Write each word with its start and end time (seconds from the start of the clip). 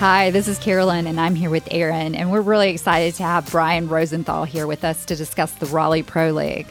Hi, 0.00 0.30
this 0.30 0.48
is 0.48 0.58
Carolyn, 0.58 1.06
and 1.06 1.20
I'm 1.20 1.34
here 1.34 1.50
with 1.50 1.68
Aaron, 1.70 2.14
and 2.14 2.32
we're 2.32 2.40
really 2.40 2.70
excited 2.70 3.16
to 3.16 3.22
have 3.22 3.50
Brian 3.50 3.86
Rosenthal 3.86 4.44
here 4.44 4.66
with 4.66 4.82
us 4.82 5.04
to 5.04 5.14
discuss 5.14 5.52
the 5.52 5.66
Raleigh 5.66 6.02
Pro 6.02 6.30
League. 6.30 6.66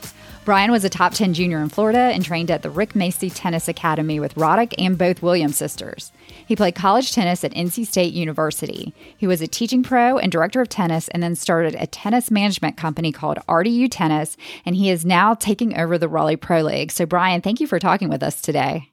Brian 0.45 0.71
was 0.71 0.83
a 0.83 0.89
top 0.89 1.13
10 1.13 1.35
junior 1.35 1.61
in 1.61 1.69
Florida 1.69 1.99
and 1.99 2.25
trained 2.25 2.49
at 2.49 2.63
the 2.63 2.71
Rick 2.71 2.93
Macci 2.93 3.31
Tennis 3.31 3.67
Academy 3.67 4.19
with 4.19 4.33
Roddick 4.33 4.73
and 4.79 4.97
both 4.97 5.21
Williams 5.21 5.57
sisters. 5.57 6.11
He 6.47 6.55
played 6.55 6.73
college 6.73 7.13
tennis 7.13 7.43
at 7.43 7.53
NC 7.53 7.85
State 7.85 8.13
University. 8.13 8.95
He 9.15 9.27
was 9.27 9.43
a 9.43 9.47
teaching 9.47 9.83
pro 9.83 10.17
and 10.17 10.31
director 10.31 10.59
of 10.59 10.69
tennis 10.69 11.07
and 11.09 11.21
then 11.21 11.35
started 11.35 11.75
a 11.75 11.85
tennis 11.85 12.31
management 12.31 12.77
company 12.77 13.11
called 13.11 13.37
RDU 13.47 13.89
Tennis, 13.91 14.37
and 14.65 14.75
he 14.75 14.89
is 14.89 15.05
now 15.05 15.35
taking 15.35 15.77
over 15.77 15.99
the 15.99 16.09
Raleigh 16.09 16.35
Pro 16.35 16.63
League. 16.63 16.91
So, 16.91 17.05
Brian, 17.05 17.41
thank 17.41 17.59
you 17.59 17.67
for 17.67 17.77
talking 17.77 18.09
with 18.09 18.23
us 18.23 18.41
today. 18.41 18.89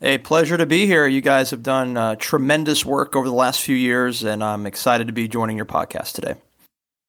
A 0.00 0.18
pleasure 0.18 0.56
to 0.56 0.66
be 0.66 0.86
here. 0.86 1.08
You 1.08 1.20
guys 1.20 1.50
have 1.50 1.62
done 1.62 1.96
uh, 1.96 2.14
tremendous 2.16 2.84
work 2.84 3.16
over 3.16 3.26
the 3.26 3.34
last 3.34 3.62
few 3.62 3.74
years, 3.74 4.22
and 4.22 4.44
I'm 4.44 4.64
excited 4.64 5.08
to 5.08 5.12
be 5.12 5.26
joining 5.26 5.56
your 5.56 5.66
podcast 5.66 6.12
today. 6.12 6.36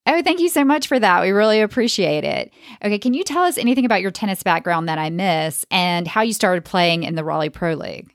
Oh, 0.07 0.23
thank 0.23 0.39
you 0.39 0.49
so 0.49 0.65
much 0.65 0.87
for 0.87 0.99
that. 0.99 1.21
We 1.21 1.29
really 1.29 1.61
appreciate 1.61 2.23
it. 2.23 2.51
Okay, 2.83 2.97
can 2.97 3.13
you 3.13 3.23
tell 3.23 3.43
us 3.43 3.59
anything 3.59 3.85
about 3.85 4.01
your 4.01 4.09
tennis 4.09 4.41
background 4.41 4.89
that 4.89 4.97
I 4.97 5.11
miss 5.11 5.65
and 5.69 6.07
how 6.07 6.21
you 6.21 6.33
started 6.33 6.65
playing 6.65 7.03
in 7.03 7.13
the 7.13 7.23
Raleigh 7.23 7.49
Pro 7.49 7.75
League? 7.75 8.11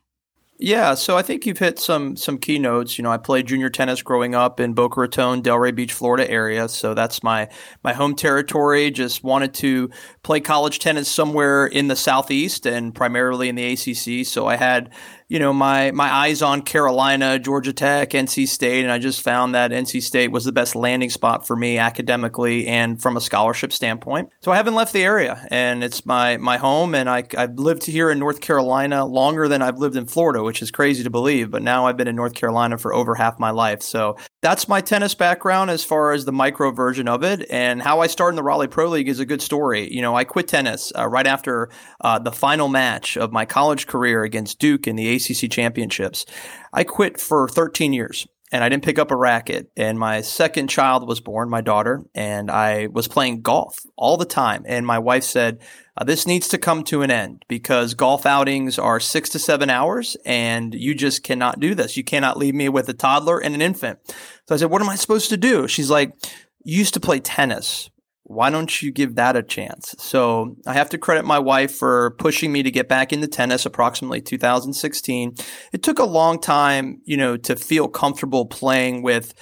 Yeah, 0.56 0.94
so 0.94 1.16
I 1.16 1.22
think 1.22 1.46
you've 1.46 1.58
hit 1.58 1.80
some 1.80 2.16
some 2.16 2.38
keynotes. 2.38 2.96
You 2.96 3.02
know, 3.02 3.10
I 3.10 3.16
played 3.16 3.46
junior 3.48 3.68
tennis 3.68 4.02
growing 4.02 4.36
up 4.36 4.60
in 4.60 4.72
Boca 4.72 5.00
Raton, 5.00 5.42
Delray 5.42 5.74
Beach, 5.74 5.92
Florida 5.92 6.30
area, 6.30 6.68
so 6.68 6.94
that's 6.94 7.24
my 7.24 7.48
my 7.82 7.92
home 7.92 8.14
territory. 8.14 8.92
Just 8.92 9.24
wanted 9.24 9.52
to 9.54 9.90
play 10.22 10.38
college 10.38 10.78
tennis 10.78 11.10
somewhere 11.10 11.66
in 11.66 11.88
the 11.88 11.96
southeast 11.96 12.66
and 12.68 12.94
primarily 12.94 13.48
in 13.48 13.56
the 13.56 13.72
ACC. 13.72 14.24
So 14.24 14.46
I 14.46 14.54
had 14.54 14.90
you 15.34 15.40
know, 15.40 15.52
my 15.52 15.90
my 15.90 16.08
eyes 16.08 16.42
on 16.42 16.62
Carolina, 16.62 17.40
Georgia 17.40 17.72
Tech, 17.72 18.10
NC 18.10 18.46
State, 18.46 18.84
and 18.84 18.92
I 18.92 19.00
just 19.00 19.20
found 19.20 19.52
that 19.56 19.72
NC 19.72 20.00
State 20.00 20.30
was 20.30 20.44
the 20.44 20.52
best 20.52 20.76
landing 20.76 21.10
spot 21.10 21.44
for 21.44 21.56
me 21.56 21.76
academically 21.76 22.68
and 22.68 23.02
from 23.02 23.16
a 23.16 23.20
scholarship 23.20 23.72
standpoint. 23.72 24.30
So 24.42 24.52
I 24.52 24.56
haven't 24.56 24.76
left 24.76 24.92
the 24.92 25.02
area, 25.02 25.44
and 25.50 25.82
it's 25.82 26.06
my 26.06 26.36
my 26.36 26.56
home. 26.56 26.94
And 26.94 27.10
I 27.10 27.24
I've 27.36 27.58
lived 27.58 27.84
here 27.84 28.12
in 28.12 28.20
North 28.20 28.40
Carolina 28.40 29.04
longer 29.04 29.48
than 29.48 29.60
I've 29.60 29.76
lived 29.76 29.96
in 29.96 30.06
Florida, 30.06 30.40
which 30.40 30.62
is 30.62 30.70
crazy 30.70 31.02
to 31.02 31.10
believe. 31.10 31.50
But 31.50 31.64
now 31.64 31.88
I've 31.88 31.96
been 31.96 32.06
in 32.06 32.14
North 32.14 32.34
Carolina 32.34 32.78
for 32.78 32.94
over 32.94 33.16
half 33.16 33.40
my 33.40 33.50
life. 33.50 33.82
So 33.82 34.16
that's 34.40 34.68
my 34.68 34.80
tennis 34.80 35.16
background 35.16 35.68
as 35.68 35.82
far 35.82 36.12
as 36.12 36.26
the 36.26 36.32
micro 36.32 36.70
version 36.70 37.08
of 37.08 37.24
it. 37.24 37.44
And 37.50 37.82
how 37.82 37.98
I 37.98 38.06
started 38.06 38.34
in 38.34 38.36
the 38.36 38.44
Raleigh 38.44 38.68
Pro 38.68 38.88
League 38.88 39.08
is 39.08 39.18
a 39.18 39.26
good 39.26 39.42
story. 39.42 39.92
You 39.92 40.00
know, 40.00 40.14
I 40.14 40.22
quit 40.22 40.46
tennis 40.46 40.92
uh, 40.96 41.08
right 41.08 41.26
after 41.26 41.70
uh, 42.02 42.20
the 42.20 42.30
final 42.30 42.68
match 42.68 43.16
of 43.16 43.32
my 43.32 43.44
college 43.44 43.88
career 43.88 44.22
against 44.22 44.60
Duke 44.60 44.86
in 44.86 44.94
the 44.94 45.08
ACC 45.28 45.50
championships. 45.50 46.26
I 46.72 46.84
quit 46.84 47.20
for 47.20 47.48
13 47.48 47.92
years 47.92 48.26
and 48.54 48.62
I 48.62 48.68
didn't 48.68 48.84
pick 48.84 49.00
up 49.00 49.10
a 49.10 49.16
racket. 49.16 49.72
And 49.76 49.98
my 49.98 50.20
second 50.20 50.68
child 50.68 51.08
was 51.08 51.18
born, 51.18 51.50
my 51.50 51.60
daughter, 51.60 52.04
and 52.14 52.48
I 52.52 52.86
was 52.86 53.08
playing 53.08 53.42
golf 53.42 53.80
all 53.96 54.16
the 54.16 54.24
time. 54.24 54.64
And 54.68 54.86
my 54.86 55.00
wife 55.00 55.24
said, 55.24 55.60
uh, 55.96 56.04
This 56.04 56.24
needs 56.24 56.46
to 56.48 56.58
come 56.58 56.84
to 56.84 57.02
an 57.02 57.10
end 57.10 57.44
because 57.48 57.94
golf 57.94 58.24
outings 58.24 58.78
are 58.78 59.00
six 59.00 59.28
to 59.30 59.40
seven 59.40 59.70
hours, 59.70 60.16
and 60.24 60.72
you 60.72 60.94
just 60.94 61.24
cannot 61.24 61.58
do 61.58 61.74
this. 61.74 61.96
You 61.96 62.04
cannot 62.04 62.36
leave 62.36 62.54
me 62.54 62.68
with 62.68 62.88
a 62.88 62.94
toddler 62.94 63.40
and 63.40 63.56
an 63.56 63.62
infant. 63.62 63.98
So 64.46 64.54
I 64.54 64.58
said, 64.58 64.70
What 64.70 64.82
am 64.82 64.88
I 64.88 64.94
supposed 64.94 65.30
to 65.30 65.36
do? 65.36 65.66
She's 65.66 65.90
like, 65.90 66.14
You 66.62 66.78
used 66.78 66.94
to 66.94 67.00
play 67.00 67.18
tennis. 67.18 67.90
Why 68.34 68.50
don't 68.50 68.82
you 68.82 68.90
give 68.90 69.14
that 69.14 69.36
a 69.36 69.42
chance? 69.42 69.94
So 69.98 70.56
I 70.66 70.74
have 70.74 70.90
to 70.90 70.98
credit 70.98 71.24
my 71.24 71.38
wife 71.38 71.74
for 71.74 72.12
pushing 72.18 72.52
me 72.52 72.62
to 72.62 72.70
get 72.70 72.88
back 72.88 73.12
into 73.12 73.28
tennis 73.28 73.64
approximately 73.64 74.20
2016. 74.20 75.36
It 75.72 75.82
took 75.82 75.98
a 75.98 76.04
long 76.04 76.40
time, 76.40 77.00
you 77.04 77.16
know, 77.16 77.36
to 77.38 77.56
feel 77.56 77.88
comfortable 77.88 78.46
playing 78.46 79.02
with 79.02 79.34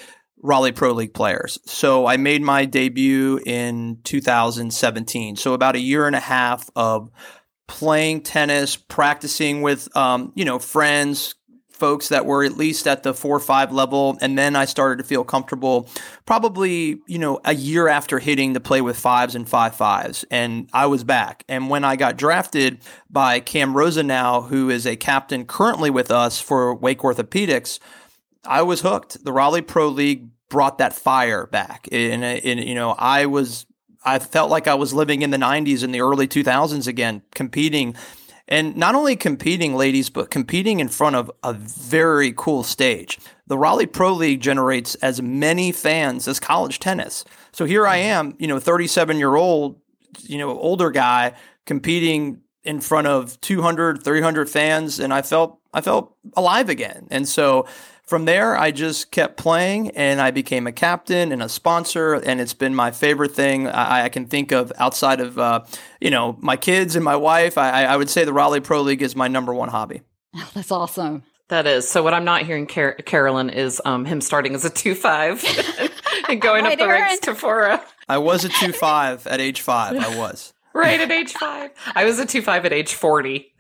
Raleigh 0.43 0.73
Pro 0.73 0.93
League 0.93 1.15
players. 1.15 1.59
So 1.67 2.07
I 2.07 2.17
made 2.17 2.43
my 2.43 2.65
debut 2.65 3.41
in 3.47 3.99
2017. 4.05 5.37
So 5.37 5.55
about 5.55 5.77
a 5.77 5.81
year 5.81 6.07
and 6.07 6.17
a 6.17 6.21
half 6.21 6.69
of 6.75 7.11
playing 7.69 8.23
tennis, 8.23 8.77
practicing 8.77 9.63
with, 9.63 9.95
um, 9.97 10.33
you 10.35 10.45
know, 10.45 10.59
friends, 10.59 11.37
folks 11.83 12.11
that 12.11 12.27
were 12.27 12.45
at 12.45 12.57
least 12.57 12.87
at 12.87 13.03
the 13.03 13.13
four 13.13 13.35
or 13.35 13.41
five 13.41 13.73
level. 13.73 14.17
And 14.21 14.39
then 14.39 14.55
I 14.55 14.67
started 14.67 15.03
to 15.03 15.05
feel 15.05 15.25
comfortable 15.25 15.89
probably, 16.27 17.01
you 17.09 17.19
know, 17.19 17.41
a 17.45 17.57
year 17.57 17.89
after 17.89 18.21
hitting 18.21 18.53
the 18.53 18.61
play 18.61 18.81
with 18.81 18.97
fives 18.97 19.35
and 19.35 19.49
five 19.49 19.75
fives. 19.75 20.25
And 20.31 20.71
I 20.73 20.87
was 20.87 21.03
back. 21.03 21.43
And 21.49 21.69
when 21.69 21.83
I 21.83 21.97
got 21.97 22.17
drafted 22.17 22.79
by 23.11 23.41
Cam 23.41 23.77
Rosenau, 23.77 24.43
who 24.43 24.71
is 24.71 24.87
a 24.87 24.95
captain 24.95 25.45
currently 25.45 25.91
with 25.91 26.13
us 26.13 26.41
for 26.41 26.73
Wake 26.73 27.01
Orthopedics, 27.01 27.81
I 28.45 28.63
was 28.63 28.83
hooked. 28.83 29.25
The 29.25 29.33
Raleigh 29.33 29.61
Pro 29.61 29.89
League 29.89 30.29
brought 30.49 30.79
that 30.79 30.93
fire 30.93 31.49
back. 31.49 31.89
And, 31.91 32.23
and 32.23 32.63
you 32.63 32.77
know, 32.77 32.93
I 32.93 33.27
was 33.27 33.67
I 34.05 34.21
felt 34.21 34.51
like 34.51 34.69
I 34.69 34.75
was 34.75 34.95
living 34.95 35.23
in 35.23 35.31
the 35.31 35.37
90s 35.37 35.83
and 35.83 35.93
the 35.93 36.01
early 36.01 36.29
2000s 36.29 36.87
again, 36.87 37.23
competing 37.35 37.97
and 38.49 38.77
not 38.77 38.95
only 38.95 39.17
competing, 39.17 39.75
ladies, 39.75 40.11
but 40.11 40.31
competing 40.31 40.81
in 40.81 40.89
front 40.89 41.17
of 41.17 41.31
a 41.43 41.53
very 41.53 42.33
cool 42.37 42.63
stage. 42.63 43.19
The 43.47 43.59
Raleigh 43.59 43.87
Pro 43.87 44.13
League 44.13 44.41
generates 44.41 44.95
as 44.97 45.23
many 45.23 45.73
fans 45.73 46.27
as 46.29 46.41
college 46.41 46.79
tennis. 46.79 47.25
So 47.53 47.65
here 47.65 47.87
I 47.87 47.97
am, 47.97 48.35
you 48.39 48.47
know, 48.47 48.59
37 48.59 49.19
year 49.19 49.35
old, 49.35 49.81
you 50.21 50.39
know, 50.39 50.59
older 50.59 50.91
guy 50.91 51.35
competing 51.67 52.41
in 52.65 52.81
front 52.81 53.07
of 53.07 53.41
200, 53.41 54.05
300 54.05 54.49
fans, 54.49 55.01
and 55.01 55.13
I 55.13 55.23
felt 55.23 55.59
I 55.75 55.81
felt 55.81 56.15
alive 56.37 56.69
again. 56.69 57.09
And 57.11 57.27
so 57.27 57.67
from 58.07 58.25
there, 58.25 58.57
I 58.57 58.73
just 58.73 59.11
kept 59.11 59.37
playing 59.37 59.91
and 59.91 60.21
I 60.21 60.31
became 60.31 60.67
a 60.67 60.73
captain 60.73 61.33
and 61.33 61.43
a 61.43 61.49
sponsor. 61.49 62.15
And 62.15 62.41
it's 62.41 62.55
been 62.55 62.75
my 62.75 62.91
favorite 62.91 63.33
thing 63.33 63.69
I, 63.69 64.05
I 64.05 64.09
can 64.09 64.27
think 64.27 64.53
of 64.53 64.73
outside 64.77 65.21
of, 65.21 65.39
uh, 65.39 65.65
you 66.01 66.11
know, 66.11 66.37
my 66.41 66.57
kids 66.57 66.97
and 66.97 67.05
my 67.05 67.17
wife. 67.17 67.57
I, 67.57 67.85
I, 67.85 67.97
would 67.97 68.11
say 68.11 68.25
the 68.25 68.33
Raleigh 68.33 68.61
Pro 68.61 68.83
League 68.83 69.03
is 69.03 69.17
my 69.17 69.29
number 69.29 69.55
one 69.55 69.69
hobby. 69.69 70.03
Oh, 70.35 70.51
that's 70.55 70.71
awesome. 70.71 71.23
That 71.49 71.67
is. 71.67 71.89
So 71.89 72.03
what 72.03 72.15
I'm 72.15 72.25
not 72.25 72.43
hearing, 72.43 72.67
Car- 72.67 72.95
Carolyn, 72.95 73.51
is 73.51 73.81
um, 73.85 74.05
him 74.05 74.21
starting 74.21 74.55
as 74.55 74.65
a 74.65 74.71
two 74.71 74.95
five 74.95 75.45
and 76.29 76.41
going 76.41 76.65
right, 76.65 76.73
up 76.73 76.79
the 76.79 76.85
Aaron. 76.85 77.03
ranks 77.03 77.21
to 77.27 77.35
four. 77.35 77.79
I 78.09 78.19
was 78.19 78.45
a 78.45 78.49
two 78.49 78.73
five 78.73 79.27
at 79.27 79.39
age 79.39 79.61
five. 79.61 79.97
I 79.97 80.17
was 80.17 80.55
right 80.75 80.99
at 80.99 81.11
age 81.11 81.33
five. 81.33 81.71
I 81.95 82.05
was 82.05 82.19
a 82.19 82.25
two 82.25 82.41
five 82.41 82.65
at 82.65 82.73
age 82.73 82.95
forty. 82.95 83.53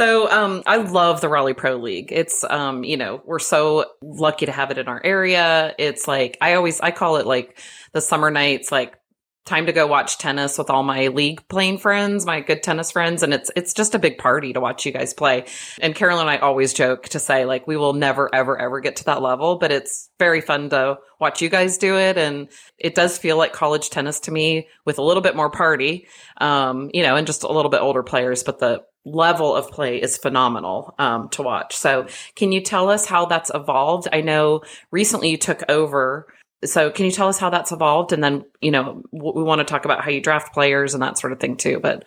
So 0.00 0.30
um, 0.30 0.62
I 0.64 0.78
love 0.78 1.20
the 1.20 1.28
Raleigh 1.28 1.52
Pro 1.52 1.76
League. 1.76 2.10
It's 2.10 2.42
um, 2.44 2.84
you 2.84 2.96
know, 2.96 3.20
we're 3.26 3.38
so 3.38 3.84
lucky 4.00 4.46
to 4.46 4.52
have 4.52 4.70
it 4.70 4.78
in 4.78 4.88
our 4.88 4.98
area. 5.04 5.74
It's 5.78 6.08
like 6.08 6.38
I 6.40 6.54
always 6.54 6.80
I 6.80 6.90
call 6.90 7.16
it 7.16 7.26
like 7.26 7.58
the 7.92 8.00
summer 8.00 8.30
nights 8.30 8.72
like 8.72 8.98
time 9.46 9.66
to 9.66 9.72
go 9.72 9.86
watch 9.86 10.18
tennis 10.18 10.58
with 10.58 10.70
all 10.70 10.82
my 10.82 11.08
league 11.08 11.46
playing 11.48 11.78
friends, 11.78 12.26
my 12.26 12.40
good 12.40 12.62
tennis 12.62 12.92
friends, 12.92 13.22
and 13.22 13.32
it's 13.32 13.50
it's 13.56 13.74
just 13.74 13.94
a 13.94 13.98
big 13.98 14.18
party 14.18 14.52
to 14.52 14.60
watch 14.60 14.84
you 14.86 14.92
guys 14.92 15.14
play. 15.14 15.44
And 15.80 15.94
Carolyn 15.94 16.22
and 16.22 16.30
I 16.30 16.38
always 16.38 16.72
joke 16.72 17.08
to 17.08 17.18
say 17.18 17.44
like 17.44 17.66
we 17.66 17.76
will 17.76 17.94
never 17.94 18.32
ever 18.34 18.60
ever 18.60 18.80
get 18.80 18.96
to 18.96 19.04
that 19.04 19.22
level, 19.22 19.56
but 19.56 19.72
it's 19.72 20.10
very 20.18 20.40
fun 20.40 20.70
to 20.70 20.98
watch 21.18 21.42
you 21.42 21.48
guys 21.48 21.78
do 21.78 21.96
it 21.96 22.16
and 22.16 22.48
it 22.78 22.94
does 22.94 23.18
feel 23.18 23.36
like 23.36 23.52
college 23.52 23.90
tennis 23.90 24.20
to 24.20 24.30
me 24.30 24.68
with 24.86 24.98
a 24.98 25.02
little 25.02 25.22
bit 25.22 25.36
more 25.36 25.50
party. 25.50 26.06
Um, 26.40 26.90
you 26.94 27.02
know, 27.02 27.16
and 27.16 27.26
just 27.26 27.42
a 27.42 27.52
little 27.52 27.70
bit 27.70 27.82
older 27.82 28.02
players, 28.02 28.42
but 28.42 28.58
the 28.58 28.82
level 29.04 29.54
of 29.54 29.70
play 29.70 30.00
is 30.00 30.18
phenomenal 30.18 30.94
um, 30.98 31.28
to 31.30 31.42
watch. 31.42 31.76
So, 31.76 32.06
can 32.36 32.52
you 32.52 32.60
tell 32.60 32.90
us 32.90 33.06
how 33.06 33.26
that's 33.26 33.50
evolved? 33.54 34.08
I 34.12 34.20
know 34.20 34.62
recently 34.90 35.30
you 35.30 35.36
took 35.36 35.62
over. 35.68 36.26
So, 36.64 36.90
can 36.90 37.06
you 37.06 37.12
tell 37.12 37.28
us 37.28 37.38
how 37.38 37.50
that's 37.50 37.72
evolved? 37.72 38.12
And 38.12 38.22
then, 38.22 38.44
you 38.60 38.70
know, 38.70 39.02
we 39.12 39.42
want 39.42 39.60
to 39.60 39.64
talk 39.64 39.84
about 39.84 40.04
how 40.04 40.10
you 40.10 40.20
draft 40.20 40.52
players 40.52 40.94
and 40.94 41.02
that 41.02 41.18
sort 41.18 41.32
of 41.32 41.40
thing 41.40 41.56
too. 41.56 41.80
But 41.80 42.04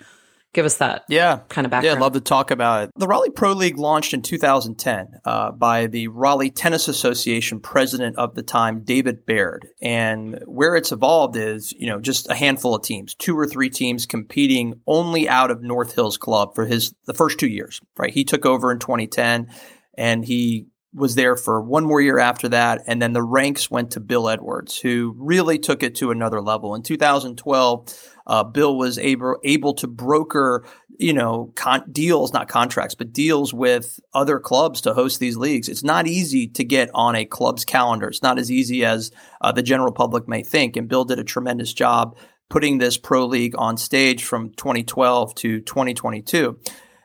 give 0.53 0.65
us 0.65 0.77
that 0.77 1.03
yeah 1.09 1.39
kind 1.49 1.65
of 1.65 1.71
background. 1.71 1.85
Yeah, 1.85 1.93
I'd 1.93 2.01
love 2.01 2.13
to 2.13 2.21
talk 2.21 2.51
about 2.51 2.83
it. 2.83 2.91
The 2.95 3.07
Raleigh 3.07 3.31
Pro 3.31 3.53
League 3.53 3.77
launched 3.77 4.13
in 4.13 4.21
2010 4.21 5.19
uh, 5.25 5.51
by 5.51 5.87
the 5.87 6.07
Raleigh 6.07 6.51
Tennis 6.51 6.87
Association 6.87 7.59
president 7.59 8.17
of 8.17 8.35
the 8.35 8.43
time, 8.43 8.83
David 8.83 9.25
Baird. 9.25 9.67
And 9.81 10.41
where 10.45 10.75
it's 10.75 10.91
evolved 10.91 11.35
is, 11.35 11.73
you 11.73 11.87
know, 11.87 11.99
just 11.99 12.29
a 12.29 12.35
handful 12.35 12.75
of 12.75 12.83
teams, 12.83 13.15
two 13.15 13.37
or 13.37 13.47
three 13.47 13.69
teams 13.69 14.05
competing 14.05 14.79
only 14.87 15.27
out 15.27 15.51
of 15.51 15.61
North 15.61 15.95
Hills 15.95 16.17
Club 16.17 16.55
for 16.55 16.65
his 16.65 16.93
the 17.05 17.13
first 17.13 17.39
two 17.39 17.49
years. 17.49 17.81
Right, 17.97 18.13
he 18.13 18.23
took 18.23 18.45
over 18.45 18.71
in 18.71 18.79
2010, 18.79 19.49
and 19.97 20.23
he 20.23 20.67
was 20.93 21.15
there 21.15 21.35
for 21.35 21.61
one 21.61 21.85
more 21.85 22.01
year 22.01 22.19
after 22.19 22.49
that. 22.49 22.83
And 22.87 23.01
then 23.01 23.13
the 23.13 23.23
ranks 23.23 23.71
went 23.71 23.91
to 23.91 23.99
Bill 23.99 24.29
Edwards, 24.29 24.77
who 24.77 25.15
really 25.17 25.57
took 25.57 25.83
it 25.83 25.95
to 25.95 26.11
another 26.11 26.41
level. 26.41 26.75
In 26.75 26.83
2012, 26.83 28.11
uh, 28.25 28.43
Bill 28.43 28.77
was 28.77 28.97
able 28.99 29.37
able 29.43 29.73
to 29.75 29.87
broker, 29.87 30.65
you 30.99 31.13
know, 31.13 31.51
con- 31.55 31.91
deals, 31.91 32.31
not 32.31 32.47
contracts, 32.47 32.95
but 32.95 33.11
deals 33.11 33.53
with 33.53 33.99
other 34.13 34.39
clubs 34.39 34.81
to 34.81 34.93
host 34.93 35.19
these 35.19 35.35
leagues. 35.35 35.67
It's 35.67 35.83
not 35.83 36.07
easy 36.07 36.47
to 36.49 36.63
get 36.63 36.89
on 36.93 37.15
a 37.15 37.25
club's 37.25 37.65
calendar. 37.65 38.07
It's 38.07 38.21
not 38.21 38.39
as 38.39 38.51
easy 38.51 38.85
as 38.85 39.11
uh, 39.41 39.51
the 39.51 39.63
general 39.63 39.91
public 39.91 40.27
may 40.27 40.43
think. 40.43 40.77
And 40.77 40.87
Bill 40.87 41.05
did 41.05 41.19
a 41.19 41.23
tremendous 41.23 41.73
job 41.73 42.17
putting 42.49 42.77
this 42.77 42.97
pro 42.97 43.25
league 43.25 43.55
on 43.57 43.77
stage 43.77 44.23
from 44.23 44.51
2012 44.51 45.33
to 45.35 45.59
2022. 45.61 46.59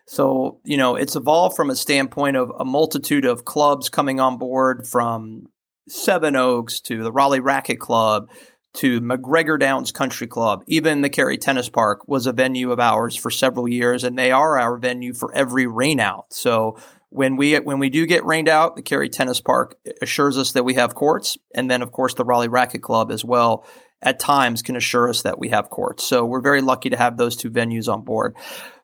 So, 0.09 0.61
you 0.65 0.79
know, 0.79 0.97
it's 0.97 1.17
evolved 1.17 1.55
from 1.55 1.69
a 1.69 1.77
standpoint 1.77 2.37
of 2.37 2.51
a 2.59 2.65
multitude 2.65 3.27
of 3.27 3.45
clubs 3.45 3.91
coming 3.91 4.21
on 4.21 4.39
board 4.39 4.87
from 4.87 5.49
Seven 5.87 6.35
Oaks 6.35 6.81
to 6.83 7.03
the 7.03 7.13
Raleigh 7.13 7.41
Racquet 7.41 7.79
Club 7.79 8.31
to 8.75 9.03
McGregor 9.03 9.61
Downs 9.61 9.93
Country 9.93 10.27
Club. 10.27 10.65
Even 10.67 11.03
the 11.03 11.11
Cary 11.11 11.37
Tennis 11.37 11.69
Park 11.69 12.09
was 12.09 12.27
a 12.27 12.33
venue 12.33 12.73
of 12.73 12.81
ours 12.81 13.17
for 13.17 13.31
several 13.31 13.69
years, 13.69 14.03
and 14.03 14.19
they 14.19 14.31
are 14.31 14.59
our 14.59 14.79
venue 14.79 15.13
for 15.13 15.31
every 15.35 15.67
rainout. 15.67 16.25
So 16.31 16.79
when 17.11 17.37
we 17.37 17.57
when 17.57 17.79
we 17.79 17.91
do 17.91 18.07
get 18.07 18.25
rained 18.25 18.49
out, 18.49 18.77
the 18.77 18.83
Cary 18.83 19.11
Tennis 19.11 19.43
Park 19.43 19.77
assures 20.01 20.39
us 20.39 20.53
that 20.53 20.65
we 20.65 20.75
have 20.75 20.95
courts, 20.95 21.37
and 21.55 21.71
then 21.71 21.83
of 21.83 21.93
course 21.93 22.15
the 22.15 22.25
Raleigh 22.25 22.49
Racquet 22.49 22.83
Club 22.83 23.11
as 23.11 23.27
well 23.27 23.67
at 24.01 24.21
times 24.21 24.63
can 24.63 24.77
assure 24.77 25.09
us 25.09 25.23
that 25.23 25.39
we 25.39 25.49
have 25.49 25.71
courts. 25.71 26.05
So 26.05 26.25
we're 26.25 26.41
very 26.41 26.63
lucky 26.63 26.91
to 26.91 26.97
have 26.97 27.17
those 27.17 27.37
two 27.37 27.51
venues 27.51 27.93
on 27.93 28.05
board. 28.05 28.37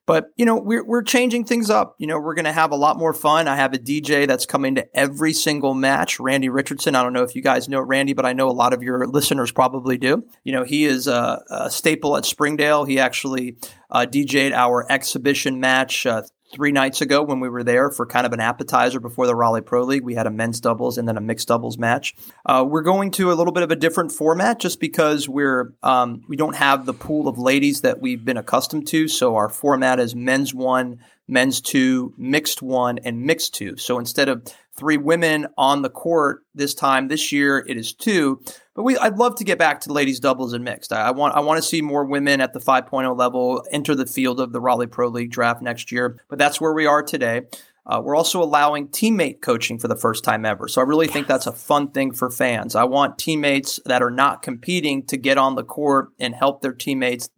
But 0.06 0.26
you 0.36 0.44
know, 0.44 0.56
we're 0.56 0.84
we're 0.84 1.02
changing 1.02 1.44
things 1.44 1.70
up. 1.70 1.96
You 1.98 2.06
know, 2.06 2.18
we're 2.18 2.34
going 2.34 2.44
to 2.44 2.52
have 2.52 2.72
a 2.72 2.76
lot 2.76 2.98
more 2.98 3.14
fun. 3.14 3.48
I 3.48 3.56
have 3.56 3.72
a 3.72 3.78
DJ 3.78 4.26
that's 4.26 4.44
coming 4.44 4.74
to 4.74 4.86
every 4.94 5.32
single 5.32 5.72
match. 5.74 6.20
Randy 6.20 6.48
Richardson. 6.48 6.94
I 6.94 7.02
don't 7.02 7.12
know 7.12 7.22
if 7.22 7.34
you 7.34 7.42
guys 7.42 7.68
know 7.68 7.80
Randy, 7.80 8.12
but 8.12 8.26
I 8.26 8.34
know 8.34 8.48
a 8.48 8.52
lot 8.52 8.74
of 8.74 8.82
your 8.82 9.06
listeners 9.06 9.50
probably 9.50 9.96
do. 9.96 10.24
You 10.42 10.52
know, 10.52 10.64
he 10.64 10.84
is 10.84 11.06
a, 11.06 11.42
a 11.50 11.70
staple 11.70 12.16
at 12.16 12.26
Springdale. 12.26 12.84
He 12.84 12.98
actually 12.98 13.56
uh, 13.90 14.06
DJ'd 14.08 14.52
our 14.52 14.86
exhibition 14.90 15.60
match 15.60 16.04
uh, 16.04 16.22
three 16.54 16.72
nights 16.72 17.00
ago 17.00 17.22
when 17.22 17.40
we 17.40 17.48
were 17.48 17.64
there 17.64 17.90
for 17.90 18.06
kind 18.06 18.24
of 18.24 18.32
an 18.32 18.40
appetizer 18.40 19.00
before 19.00 19.26
the 19.26 19.34
Raleigh 19.34 19.60
Pro 19.60 19.82
League. 19.82 20.04
We 20.04 20.14
had 20.14 20.26
a 20.26 20.30
men's 20.30 20.60
doubles 20.60 20.96
and 20.96 21.08
then 21.08 21.16
a 21.16 21.20
mixed 21.20 21.48
doubles 21.48 21.76
match. 21.76 22.14
Uh, 22.46 22.64
we're 22.66 22.82
going 22.82 23.10
to 23.12 23.32
a 23.32 23.34
little 23.34 23.52
bit 23.52 23.62
of 23.62 23.70
a 23.70 23.76
different 23.76 24.12
format 24.12 24.60
just 24.60 24.80
because 24.80 25.28
we're 25.28 25.74
um, 25.82 26.22
we 26.28 26.36
don't 26.36 26.56
have 26.56 26.86
the 26.86 26.94
pool 26.94 27.28
of 27.28 27.38
ladies 27.38 27.80
that 27.80 28.00
we've 28.00 28.24
been 28.24 28.36
accustomed 28.36 28.86
to. 28.88 29.08
So 29.08 29.34
our 29.36 29.48
format 29.48 29.98
is 29.98 30.14
men's 30.14 30.54
one, 30.54 31.00
men's 31.26 31.60
two, 31.60 32.14
mixed 32.16 32.62
one, 32.62 32.98
and 32.98 33.22
mixed 33.22 33.54
two. 33.54 33.76
So 33.76 33.98
instead 33.98 34.28
of 34.28 34.46
three 34.76 34.96
women 34.96 35.46
on 35.56 35.82
the 35.82 35.90
court 35.90 36.44
this 36.54 36.74
time 36.74 37.08
this 37.08 37.32
year, 37.32 37.64
it 37.66 37.76
is 37.76 37.92
two. 37.92 38.42
But 38.74 38.82
we, 38.82 38.96
I'd 38.96 39.16
love 39.16 39.36
to 39.36 39.44
get 39.44 39.58
back 39.58 39.80
to 39.82 39.92
ladies 39.92 40.20
doubles 40.20 40.52
and 40.52 40.64
mixed. 40.64 40.92
I, 40.92 41.02
I 41.02 41.10
want, 41.12 41.34
I 41.34 41.40
want 41.40 41.62
to 41.62 41.68
see 41.68 41.80
more 41.80 42.04
women 42.04 42.40
at 42.40 42.52
the 42.52 42.60
5.0 42.60 43.16
level 43.16 43.64
enter 43.70 43.94
the 43.94 44.06
field 44.06 44.40
of 44.40 44.52
the 44.52 44.60
Raleigh 44.60 44.86
Pro 44.86 45.08
League 45.08 45.30
draft 45.30 45.62
next 45.62 45.92
year. 45.92 46.20
But 46.28 46.38
that's 46.38 46.60
where 46.60 46.74
we 46.74 46.86
are 46.86 47.02
today. 47.02 47.42
Uh, 47.86 48.00
we're 48.02 48.16
also 48.16 48.42
allowing 48.42 48.88
teammate 48.88 49.42
coaching 49.42 49.78
for 49.78 49.88
the 49.88 49.96
first 49.96 50.24
time 50.24 50.46
ever. 50.46 50.68
So 50.68 50.80
I 50.80 50.84
really 50.84 51.06
think 51.06 51.26
that's 51.26 51.46
a 51.46 51.52
fun 51.52 51.90
thing 51.90 52.12
for 52.12 52.30
fans. 52.30 52.74
I 52.74 52.84
want 52.84 53.18
teammates 53.18 53.78
that 53.84 54.02
are 54.02 54.10
not 54.10 54.40
competing 54.40 55.04
to 55.06 55.18
get 55.18 55.36
on 55.36 55.54
the 55.54 55.64
court 55.64 56.08
and 56.18 56.34
help 56.34 56.62
their 56.62 56.72
teammates 56.72 57.28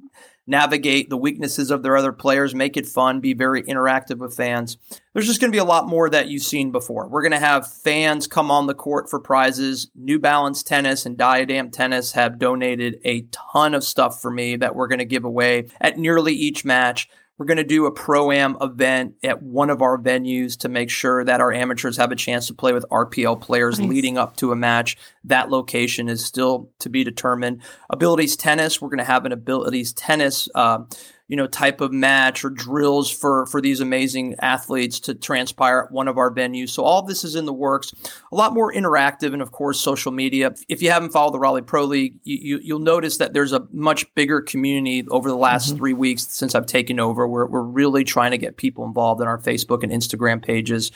navigate 0.47 1.11
the 1.11 1.17
weaknesses 1.17 1.71
of 1.71 1.83
their 1.83 1.97
other 1.97 2.13
players, 2.13 2.55
make 2.55 2.77
it 2.77 2.87
fun, 2.87 3.21
be 3.21 3.35
very 3.35 3.63
interactive 3.65 4.19
with 4.19 4.37
fans. 4.37 4.77
There's 5.13 5.27
just 5.27 5.41
going 5.41 5.51
to 5.51 5.57
be 5.57 5.61
a 5.61 5.65
lot 5.65 5.89
more 5.89 6.09
that 6.11 6.29
you've 6.29 6.43
seen 6.43 6.71
before. 6.71 7.09
We're 7.09 7.23
going 7.23 7.33
to 7.33 7.39
have 7.39 7.71
fans 7.71 8.27
come 8.27 8.51
on 8.51 8.67
the 8.67 8.75
court 8.75 9.11
for 9.11 9.19
prizes. 9.19 9.91
New 9.95 10.19
Balance 10.19 10.63
Tennis 10.63 11.07
and 11.07 11.17
Diadem 11.17 11.71
Tennis 11.71 12.13
have 12.13 12.39
donated 12.39 13.01
a 13.05 13.23
ton 13.33 13.75
of 13.75 13.83
stuff 13.83 14.21
for 14.21 14.31
me 14.31 14.57
that 14.57 14.77
we're 14.77 14.89
going 14.89 14.99
to 15.01 15.05
give 15.05 15.25
away 15.25 15.69
at 15.81 15.99
nearly 15.99 16.35
each 16.35 16.65
match. 16.65 17.09
We're 17.39 17.47
going 17.47 17.59
to 17.59 17.65
do 17.65 17.87
a 17.87 17.91
pro 17.91 18.33
am 18.33 18.57
event 18.61 19.15
at 19.23 19.43
one 19.43 19.69
of 19.69 19.83
our 19.83 19.99
venues 19.99 20.57
to 20.59 20.69
make 20.69 20.89
sure 20.89 21.23
that 21.25 21.41
our 21.41 21.53
amateurs 21.53 21.97
have 21.99 22.11
a 22.11 22.17
chance 22.17 22.47
to 22.47 22.55
play 22.55 22.73
with 22.73 22.87
RPL 22.91 23.41
players 23.41 23.79
nice. 23.79 23.89
leading 23.89 24.17
up 24.17 24.37
to 24.39 24.53
a 24.53 24.57
match. 24.57 24.97
That 25.25 25.51
location 25.51 26.09
is 26.09 26.25
still 26.25 26.71
to 26.79 26.89
be 26.89 27.05
determined. 27.05 27.63
Abilities 27.91 28.37
tennis, 28.37 28.81
we're 28.81 28.89
going 28.89 28.99
to 28.99 29.05
have 29.05 29.27
an 29.27 29.33
abilities 29.33 29.93
tennis. 29.93 30.49
Uh, 30.55 30.85
you 31.29 31.37
know 31.37 31.47
type 31.47 31.81
of 31.81 31.93
match 31.93 32.45
or 32.45 32.51
drills 32.51 33.11
for 33.11 33.47
for 33.47 33.61
these 33.61 33.81
amazing 33.81 34.35
athletes 34.41 35.01
to 35.01 35.15
transpire 35.15 35.81
at 35.87 35.93
one 35.93 36.09
of 36.09 36.19
our 36.19 36.33
venues 36.33 36.71
so 36.71 36.83
all 36.83 37.03
this 37.03 37.25
is 37.25 37.35
in 37.35 37.45
the 37.45 37.53
works 37.53 37.93
a 38.33 38.37
lot 38.37 38.55
more 38.55 38.73
interactive 38.73 39.33
and 39.33 39.43
of 39.43 39.53
course 39.53 39.81
social 39.81 40.13
media 40.13 40.55
if 40.69 40.83
you 40.83 40.91
haven't 40.91 41.11
followed 41.11 41.33
the 41.33 41.39
raleigh 41.39 41.63
pro 41.63 41.85
league 41.85 42.19
you, 42.25 42.59
you 42.63 42.75
will 42.75 42.81
notice 42.81 43.17
that 43.17 43.33
there's 43.33 43.53
a 43.53 43.67
much 43.73 44.13
bigger 44.15 44.41
community 44.41 45.07
over 45.09 45.29
the 45.29 45.37
last 45.37 45.69
mm-hmm. 45.69 45.79
three 45.79 45.95
weeks 45.95 46.27
since 46.27 46.55
i've 46.55 46.67
taken 46.67 47.01
over 47.01 47.27
we're, 47.27 47.47
we're 47.47 47.63
really 47.63 48.05
trying 48.05 48.31
to 48.31 48.39
get 48.39 48.57
people 48.57 48.85
involved 48.85 49.21
in 49.21 49.27
our 49.27 49.39
facebook 49.39 49.83
and 49.83 49.93
instagram 49.93 50.43
pages 50.43 50.93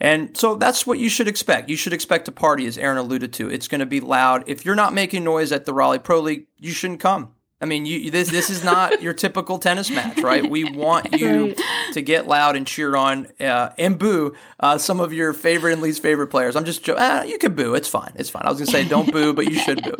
and 0.00 0.36
so 0.36 0.56
that's 0.56 0.86
what 0.86 0.98
you 0.98 1.08
should 1.08 1.28
expect. 1.28 1.70
You 1.70 1.76
should 1.76 1.92
expect 1.92 2.28
a 2.28 2.32
party, 2.32 2.66
as 2.66 2.76
Aaron 2.76 2.98
alluded 2.98 3.32
to. 3.34 3.48
It's 3.48 3.68
going 3.68 3.78
to 3.78 3.86
be 3.86 4.00
loud. 4.00 4.44
If 4.48 4.64
you're 4.64 4.74
not 4.74 4.92
making 4.92 5.24
noise 5.24 5.52
at 5.52 5.66
the 5.66 5.72
Raleigh 5.72 6.00
Pro 6.00 6.20
League, 6.20 6.46
you 6.58 6.72
shouldn't 6.72 7.00
come. 7.00 7.32
I 7.64 7.66
mean, 7.66 7.86
you, 7.86 8.10
this 8.10 8.28
this 8.28 8.50
is 8.50 8.62
not 8.62 9.00
your 9.02 9.14
typical 9.14 9.58
tennis 9.58 9.90
match, 9.90 10.20
right? 10.20 10.48
We 10.48 10.64
want 10.64 11.18
you 11.18 11.46
right. 11.46 11.60
to 11.94 12.02
get 12.02 12.28
loud 12.28 12.56
and 12.56 12.66
cheer 12.66 12.94
on 12.94 13.26
uh, 13.40 13.70
and 13.78 13.98
boo 13.98 14.34
uh, 14.60 14.76
some 14.76 15.00
of 15.00 15.14
your 15.14 15.32
favorite 15.32 15.72
and 15.72 15.80
least 15.80 16.02
favorite 16.02 16.26
players. 16.26 16.56
I'm 16.56 16.66
just 16.66 16.86
uh, 16.86 17.24
you 17.26 17.38
can 17.38 17.54
boo. 17.54 17.74
It's 17.74 17.88
fine. 17.88 18.12
It's 18.16 18.28
fine. 18.28 18.42
I 18.44 18.50
was 18.50 18.58
gonna 18.58 18.70
say 18.70 18.84
don't 18.86 19.10
boo, 19.10 19.32
but 19.32 19.46
you 19.46 19.58
should 19.58 19.82
boo. 19.82 19.96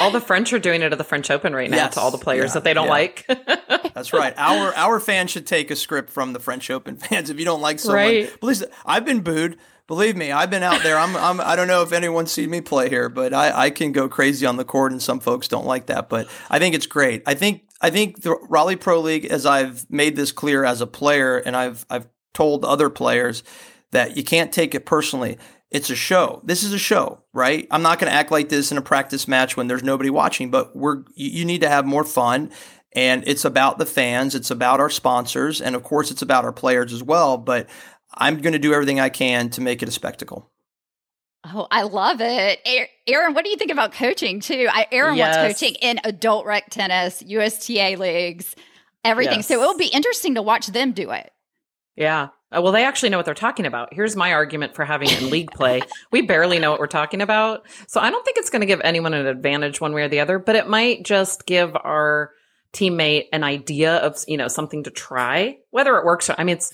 All 0.00 0.10
the 0.10 0.22
French 0.22 0.54
are 0.54 0.58
doing 0.58 0.80
it 0.80 0.90
at 0.90 0.96
the 0.96 1.04
French 1.04 1.30
Open 1.30 1.54
right 1.54 1.68
now 1.68 1.76
yes. 1.76 1.94
to 1.94 2.00
all 2.00 2.10
the 2.10 2.16
players 2.16 2.50
yeah, 2.50 2.54
that 2.54 2.64
they 2.64 2.72
don't 2.72 2.86
yeah. 2.86 2.90
like. 2.90 3.26
That's 3.94 4.14
right. 4.14 4.32
Our 4.38 4.74
our 4.74 4.98
fans 4.98 5.32
should 5.32 5.46
take 5.46 5.70
a 5.70 5.76
script 5.76 6.08
from 6.08 6.32
the 6.32 6.40
French 6.40 6.70
Open 6.70 6.96
fans. 6.96 7.28
If 7.28 7.38
you 7.38 7.44
don't 7.44 7.60
like 7.60 7.78
someone, 7.78 7.98
right. 7.98 8.40
please. 8.40 8.64
I've 8.86 9.04
been 9.04 9.20
booed 9.20 9.58
believe 9.86 10.16
me, 10.16 10.32
I've 10.32 10.50
been 10.50 10.62
out 10.62 10.82
there. 10.82 10.98
I'm, 10.98 11.16
I'm 11.16 11.40
I 11.40 11.56
don't 11.56 11.68
know 11.68 11.82
if 11.82 11.92
anyone's 11.92 12.32
seen 12.32 12.50
me 12.50 12.60
play 12.60 12.88
here, 12.88 13.08
but 13.08 13.32
I, 13.32 13.66
I 13.66 13.70
can 13.70 13.92
go 13.92 14.08
crazy 14.08 14.46
on 14.46 14.56
the 14.56 14.64
court, 14.64 14.92
and 14.92 15.02
some 15.02 15.20
folks 15.20 15.48
don't 15.48 15.66
like 15.66 15.86
that. 15.86 16.08
But 16.08 16.28
I 16.50 16.58
think 16.58 16.74
it's 16.74 16.86
great. 16.86 17.22
I 17.26 17.34
think 17.34 17.64
I 17.80 17.90
think 17.90 18.22
the 18.22 18.36
Raleigh 18.48 18.76
Pro 18.76 19.00
League, 19.00 19.26
as 19.26 19.46
I've 19.46 19.88
made 19.90 20.16
this 20.16 20.32
clear 20.32 20.64
as 20.64 20.80
a 20.80 20.86
player, 20.86 21.38
and 21.38 21.56
I've 21.56 21.84
I've 21.90 22.08
told 22.34 22.64
other 22.64 22.90
players 22.90 23.42
that 23.90 24.16
you 24.16 24.24
can't 24.24 24.52
take 24.52 24.74
it 24.74 24.86
personally. 24.86 25.38
It's 25.70 25.90
a 25.90 25.96
show. 25.96 26.42
This 26.44 26.62
is 26.62 26.72
a 26.74 26.78
show, 26.78 27.22
right? 27.32 27.66
I'm 27.70 27.82
not 27.82 27.98
going 27.98 28.10
to 28.10 28.16
act 28.16 28.30
like 28.30 28.50
this 28.50 28.72
in 28.72 28.76
a 28.78 28.82
practice 28.82 29.26
match 29.26 29.56
when 29.56 29.68
there's 29.68 29.82
nobody 29.82 30.10
watching, 30.10 30.50
but 30.50 30.76
we're 30.76 31.04
you 31.14 31.44
need 31.44 31.62
to 31.62 31.68
have 31.68 31.86
more 31.86 32.04
fun 32.04 32.50
and 32.94 33.24
it's 33.26 33.44
about 33.44 33.78
the 33.78 33.86
fans, 33.86 34.34
it's 34.34 34.50
about 34.50 34.80
our 34.80 34.90
sponsors, 34.90 35.60
and 35.60 35.74
of 35.74 35.82
course 35.82 36.10
it's 36.10 36.22
about 36.22 36.44
our 36.44 36.52
players 36.52 36.92
as 36.92 37.02
well, 37.02 37.38
but 37.38 37.68
I'm 38.14 38.40
going 38.40 38.52
to 38.52 38.58
do 38.58 38.72
everything 38.72 39.00
I 39.00 39.08
can 39.08 39.50
to 39.50 39.60
make 39.60 39.82
it 39.82 39.88
a 39.88 39.92
spectacle. 39.92 40.50
Oh, 41.44 41.66
I 41.70 41.82
love 41.82 42.20
it. 42.20 42.60
Aaron, 43.06 43.34
what 43.34 43.44
do 43.44 43.50
you 43.50 43.56
think 43.56 43.72
about 43.72 43.92
coaching 43.92 44.40
too? 44.40 44.68
I, 44.70 44.86
Aaron 44.92 45.16
yes. 45.16 45.36
wants 45.36 45.60
coaching 45.60 45.76
in 45.82 45.98
adult 46.04 46.46
rec 46.46 46.70
tennis, 46.70 47.22
USTA 47.26 47.96
leagues, 47.98 48.54
everything. 49.04 49.38
Yes. 49.38 49.48
So 49.48 49.60
it'll 49.60 49.76
be 49.76 49.88
interesting 49.88 50.36
to 50.36 50.42
watch 50.42 50.68
them 50.68 50.92
do 50.92 51.10
it. 51.10 51.32
Yeah. 51.96 52.28
Uh, 52.52 52.60
well, 52.62 52.72
they 52.72 52.84
actually 52.84 53.08
know 53.08 53.16
what 53.16 53.26
they're 53.26 53.34
talking 53.34 53.66
about. 53.66 53.92
Here's 53.92 54.14
my 54.14 54.32
argument 54.34 54.74
for 54.74 54.84
having 54.84 55.10
in 55.10 55.30
league 55.30 55.50
play. 55.50 55.82
we 56.12 56.22
barely 56.22 56.58
know 56.58 56.70
what 56.70 56.80
we're 56.80 56.86
talking 56.86 57.20
about. 57.20 57.66
So 57.88 58.00
I 58.00 58.10
don't 58.10 58.24
think 58.24 58.36
it's 58.36 58.50
going 58.50 58.60
to 58.60 58.66
give 58.66 58.80
anyone 58.84 59.14
an 59.14 59.26
advantage 59.26 59.80
one 59.80 59.94
way 59.94 60.02
or 60.02 60.08
the 60.08 60.20
other, 60.20 60.38
but 60.38 60.54
it 60.54 60.68
might 60.68 61.04
just 61.04 61.46
give 61.46 61.74
our 61.74 62.30
teammate 62.72 63.26
an 63.32 63.42
idea 63.42 63.96
of, 63.96 64.18
you 64.28 64.36
know, 64.36 64.48
something 64.48 64.84
to 64.84 64.90
try, 64.90 65.58
whether 65.70 65.96
it 65.96 66.04
works 66.04 66.30
or, 66.30 66.36
I 66.38 66.44
mean, 66.44 66.56
it's, 66.56 66.72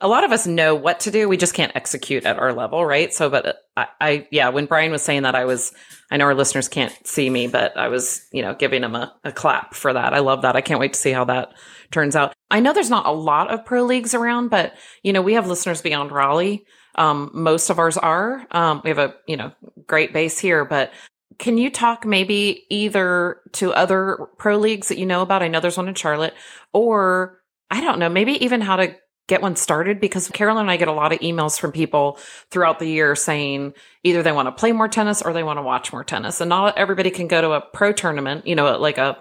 a 0.00 0.08
lot 0.08 0.24
of 0.24 0.32
us 0.32 0.46
know 0.46 0.74
what 0.74 1.00
to 1.00 1.10
do. 1.10 1.28
We 1.28 1.36
just 1.36 1.54
can't 1.54 1.74
execute 1.74 2.24
at 2.24 2.38
our 2.38 2.52
level, 2.52 2.84
right? 2.84 3.12
So, 3.14 3.30
but 3.30 3.58
I, 3.76 3.86
I, 4.00 4.28
yeah, 4.30 4.48
when 4.48 4.66
Brian 4.66 4.92
was 4.92 5.02
saying 5.02 5.22
that, 5.22 5.34
I 5.34 5.44
was, 5.44 5.72
I 6.10 6.16
know 6.16 6.26
our 6.26 6.34
listeners 6.34 6.68
can't 6.68 6.94
see 7.06 7.30
me, 7.30 7.46
but 7.46 7.76
I 7.76 7.88
was, 7.88 8.26
you 8.32 8.42
know, 8.42 8.54
giving 8.54 8.82
him 8.82 8.94
a, 8.94 9.14
a 9.24 9.32
clap 9.32 9.74
for 9.74 9.92
that. 9.92 10.12
I 10.12 10.18
love 10.18 10.42
that. 10.42 10.56
I 10.56 10.60
can't 10.60 10.80
wait 10.80 10.94
to 10.94 10.98
see 10.98 11.12
how 11.12 11.24
that 11.26 11.54
turns 11.90 12.16
out. 12.16 12.34
I 12.50 12.60
know 12.60 12.72
there's 12.72 12.90
not 12.90 13.06
a 13.06 13.12
lot 13.12 13.52
of 13.52 13.64
pro 13.64 13.84
leagues 13.84 14.14
around, 14.14 14.48
but, 14.48 14.74
you 15.02 15.12
know, 15.12 15.22
we 15.22 15.34
have 15.34 15.46
listeners 15.46 15.80
beyond 15.80 16.12
Raleigh. 16.12 16.64
Um, 16.96 17.30
most 17.32 17.70
of 17.70 17.78
ours 17.78 17.96
are. 17.96 18.46
Um, 18.50 18.80
we 18.84 18.90
have 18.90 18.98
a, 18.98 19.14
you 19.26 19.36
know, 19.36 19.52
great 19.86 20.12
base 20.12 20.38
here, 20.38 20.64
but 20.64 20.92
can 21.38 21.58
you 21.58 21.70
talk 21.70 22.04
maybe 22.04 22.64
either 22.70 23.38
to 23.52 23.72
other 23.72 24.18
pro 24.38 24.56
leagues 24.56 24.88
that 24.88 24.98
you 24.98 25.06
know 25.06 25.22
about? 25.22 25.42
I 25.42 25.48
know 25.48 25.60
there's 25.60 25.76
one 25.76 25.88
in 25.88 25.94
Charlotte, 25.94 26.34
or 26.72 27.40
I 27.70 27.80
don't 27.80 27.98
know, 27.98 28.08
maybe 28.08 28.44
even 28.44 28.60
how 28.60 28.76
to 28.76 28.94
get 29.26 29.40
one 29.40 29.56
started 29.56 30.00
because 30.00 30.28
Carolyn 30.28 30.62
and 30.62 30.70
I 30.70 30.76
get 30.76 30.88
a 30.88 30.92
lot 30.92 31.12
of 31.12 31.20
emails 31.20 31.58
from 31.58 31.72
people 31.72 32.18
throughout 32.50 32.78
the 32.78 32.86
year 32.86 33.16
saying 33.16 33.72
either 34.02 34.22
they 34.22 34.32
want 34.32 34.46
to 34.46 34.52
play 34.52 34.72
more 34.72 34.88
tennis 34.88 35.22
or 35.22 35.32
they 35.32 35.42
want 35.42 35.58
to 35.58 35.62
watch 35.62 35.92
more 35.92 36.04
tennis. 36.04 36.40
And 36.40 36.50
not 36.50 36.76
everybody 36.76 37.10
can 37.10 37.26
go 37.26 37.40
to 37.40 37.52
a 37.52 37.60
pro 37.60 37.92
tournament, 37.92 38.46
you 38.46 38.54
know, 38.54 38.76
like 38.78 38.98
a, 38.98 39.18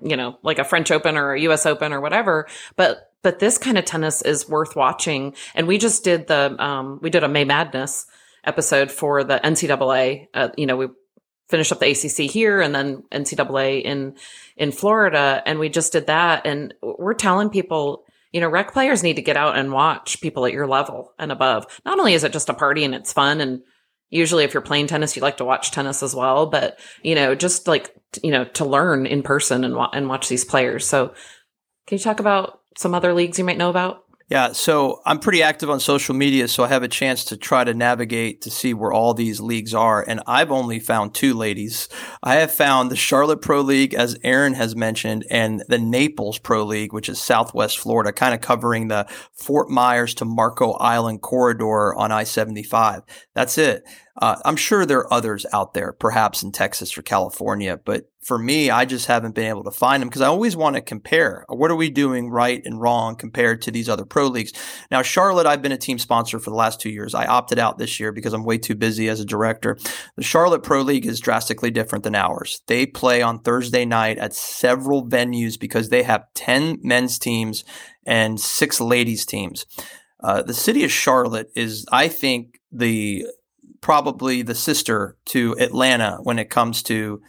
you 0.00 0.16
know, 0.16 0.38
like 0.42 0.58
a 0.58 0.64
French 0.64 0.90
Open 0.90 1.16
or 1.16 1.34
a 1.34 1.40
US 1.42 1.66
Open 1.66 1.92
or 1.92 2.00
whatever. 2.00 2.48
But, 2.74 3.12
but 3.22 3.38
this 3.38 3.58
kind 3.58 3.78
of 3.78 3.84
tennis 3.84 4.22
is 4.22 4.48
worth 4.48 4.74
watching. 4.74 5.34
And 5.54 5.68
we 5.68 5.78
just 5.78 6.02
did 6.02 6.26
the, 6.26 6.60
um, 6.62 6.98
we 7.00 7.10
did 7.10 7.22
a 7.22 7.28
May 7.28 7.44
Madness 7.44 8.06
episode 8.44 8.90
for 8.90 9.22
the 9.22 9.38
NCAA. 9.38 10.28
Uh, 10.34 10.48
you 10.56 10.66
know, 10.66 10.76
we 10.76 10.88
finished 11.48 11.70
up 11.70 11.78
the 11.78 11.90
ACC 11.90 12.30
here 12.30 12.60
and 12.60 12.74
then 12.74 13.04
NCAA 13.12 13.82
in, 13.82 14.16
in 14.56 14.72
Florida. 14.72 15.42
And 15.46 15.60
we 15.60 15.68
just 15.68 15.92
did 15.92 16.08
that. 16.08 16.44
And 16.44 16.74
we're 16.82 17.14
telling 17.14 17.50
people, 17.50 18.04
you 18.32 18.40
know, 18.40 18.48
rec 18.48 18.72
players 18.72 19.02
need 19.02 19.16
to 19.16 19.22
get 19.22 19.36
out 19.36 19.56
and 19.56 19.72
watch 19.72 20.20
people 20.20 20.46
at 20.46 20.52
your 20.52 20.66
level 20.66 21.12
and 21.18 21.32
above. 21.32 21.66
Not 21.84 21.98
only 21.98 22.14
is 22.14 22.24
it 22.24 22.32
just 22.32 22.48
a 22.48 22.54
party 22.54 22.84
and 22.84 22.94
it's 22.94 23.12
fun 23.12 23.40
and 23.40 23.62
usually 24.10 24.44
if 24.44 24.54
you're 24.54 24.60
playing 24.60 24.86
tennis, 24.86 25.16
you 25.16 25.22
like 25.22 25.38
to 25.38 25.44
watch 25.44 25.70
tennis 25.70 26.02
as 26.02 26.14
well, 26.14 26.46
but 26.46 26.78
you 27.02 27.14
know, 27.14 27.34
just 27.34 27.66
like, 27.66 27.94
you 28.22 28.30
know, 28.30 28.44
to 28.44 28.64
learn 28.64 29.06
in 29.06 29.22
person 29.22 29.64
and, 29.64 29.76
and 29.92 30.08
watch 30.08 30.28
these 30.28 30.44
players. 30.44 30.86
So 30.86 31.08
can 31.86 31.98
you 31.98 32.04
talk 32.04 32.20
about 32.20 32.60
some 32.76 32.94
other 32.94 33.14
leagues 33.14 33.38
you 33.38 33.44
might 33.44 33.58
know 33.58 33.70
about? 33.70 34.04
Yeah, 34.28 34.52
so 34.52 35.02
I'm 35.06 35.20
pretty 35.20 35.40
active 35.40 35.70
on 35.70 35.78
social 35.78 36.12
media, 36.12 36.48
so 36.48 36.64
I 36.64 36.68
have 36.68 36.82
a 36.82 36.88
chance 36.88 37.24
to 37.26 37.36
try 37.36 37.62
to 37.62 37.72
navigate 37.72 38.42
to 38.42 38.50
see 38.50 38.74
where 38.74 38.92
all 38.92 39.14
these 39.14 39.38
leagues 39.38 39.72
are. 39.72 40.04
And 40.06 40.20
I've 40.26 40.50
only 40.50 40.80
found 40.80 41.14
two 41.14 41.32
ladies. 41.32 41.88
I 42.24 42.34
have 42.36 42.50
found 42.50 42.90
the 42.90 42.96
Charlotte 42.96 43.40
Pro 43.40 43.60
League, 43.60 43.94
as 43.94 44.18
Aaron 44.24 44.54
has 44.54 44.74
mentioned, 44.74 45.24
and 45.30 45.62
the 45.68 45.78
Naples 45.78 46.38
Pro 46.38 46.64
League, 46.64 46.92
which 46.92 47.08
is 47.08 47.20
Southwest 47.20 47.78
Florida, 47.78 48.12
kind 48.12 48.34
of 48.34 48.40
covering 48.40 48.88
the 48.88 49.06
Fort 49.32 49.70
Myers 49.70 50.12
to 50.14 50.24
Marco 50.24 50.72
Island 50.72 51.22
corridor 51.22 51.94
on 51.94 52.10
I 52.10 52.24
75. 52.24 53.02
That's 53.32 53.56
it. 53.58 53.84
Uh, 54.18 54.36
I'm 54.44 54.56
sure 54.56 54.86
there 54.86 55.00
are 55.00 55.12
others 55.12 55.44
out 55.52 55.74
there, 55.74 55.92
perhaps 55.92 56.42
in 56.42 56.52
Texas 56.52 56.96
or 56.96 57.02
California, 57.02 57.78
but 57.84 58.10
for 58.22 58.38
me, 58.38 58.70
I 58.70 58.86
just 58.86 59.06
haven't 59.06 59.36
been 59.36 59.46
able 59.46 59.62
to 59.64 59.70
find 59.70 60.00
them 60.00 60.08
because 60.08 60.22
I 60.22 60.26
always 60.26 60.56
want 60.56 60.74
to 60.74 60.82
compare. 60.82 61.44
What 61.48 61.70
are 61.70 61.76
we 61.76 61.90
doing 61.90 62.28
right 62.28 62.60
and 62.64 62.80
wrong 62.80 63.14
compared 63.14 63.62
to 63.62 63.70
these 63.70 63.88
other 63.88 64.04
pro 64.04 64.26
leagues? 64.26 64.52
Now, 64.90 65.02
Charlotte, 65.02 65.46
I've 65.46 65.62
been 65.62 65.70
a 65.70 65.76
team 65.76 65.98
sponsor 65.98 66.40
for 66.40 66.50
the 66.50 66.56
last 66.56 66.80
two 66.80 66.90
years. 66.90 67.14
I 67.14 67.26
opted 67.26 67.60
out 67.60 67.78
this 67.78 68.00
year 68.00 68.10
because 68.10 68.32
I'm 68.32 68.44
way 68.44 68.58
too 68.58 68.74
busy 68.74 69.08
as 69.08 69.20
a 69.20 69.24
director. 69.24 69.78
The 70.16 70.24
Charlotte 70.24 70.64
Pro 70.64 70.80
League 70.80 71.06
is 71.06 71.20
drastically 71.20 71.70
different 71.70 72.02
than 72.02 72.16
ours. 72.16 72.62
They 72.66 72.84
play 72.84 73.22
on 73.22 73.38
Thursday 73.38 73.84
night 73.84 74.18
at 74.18 74.34
several 74.34 75.06
venues 75.06 75.60
because 75.60 75.90
they 75.90 76.02
have 76.02 76.24
10 76.34 76.80
men's 76.82 77.20
teams 77.20 77.64
and 78.04 78.40
six 78.40 78.80
ladies 78.80 79.24
teams. 79.24 79.66
Uh, 80.20 80.42
the 80.42 80.54
city 80.54 80.82
of 80.82 80.90
Charlotte 80.90 81.50
is, 81.54 81.86
I 81.92 82.08
think, 82.08 82.58
the 82.72 83.26
probably 83.80 84.42
the 84.42 84.54
sister 84.54 85.16
to 85.26 85.56
Atlanta 85.58 86.18
when 86.22 86.38
it 86.38 86.50
comes 86.50 86.82
to 86.84 87.20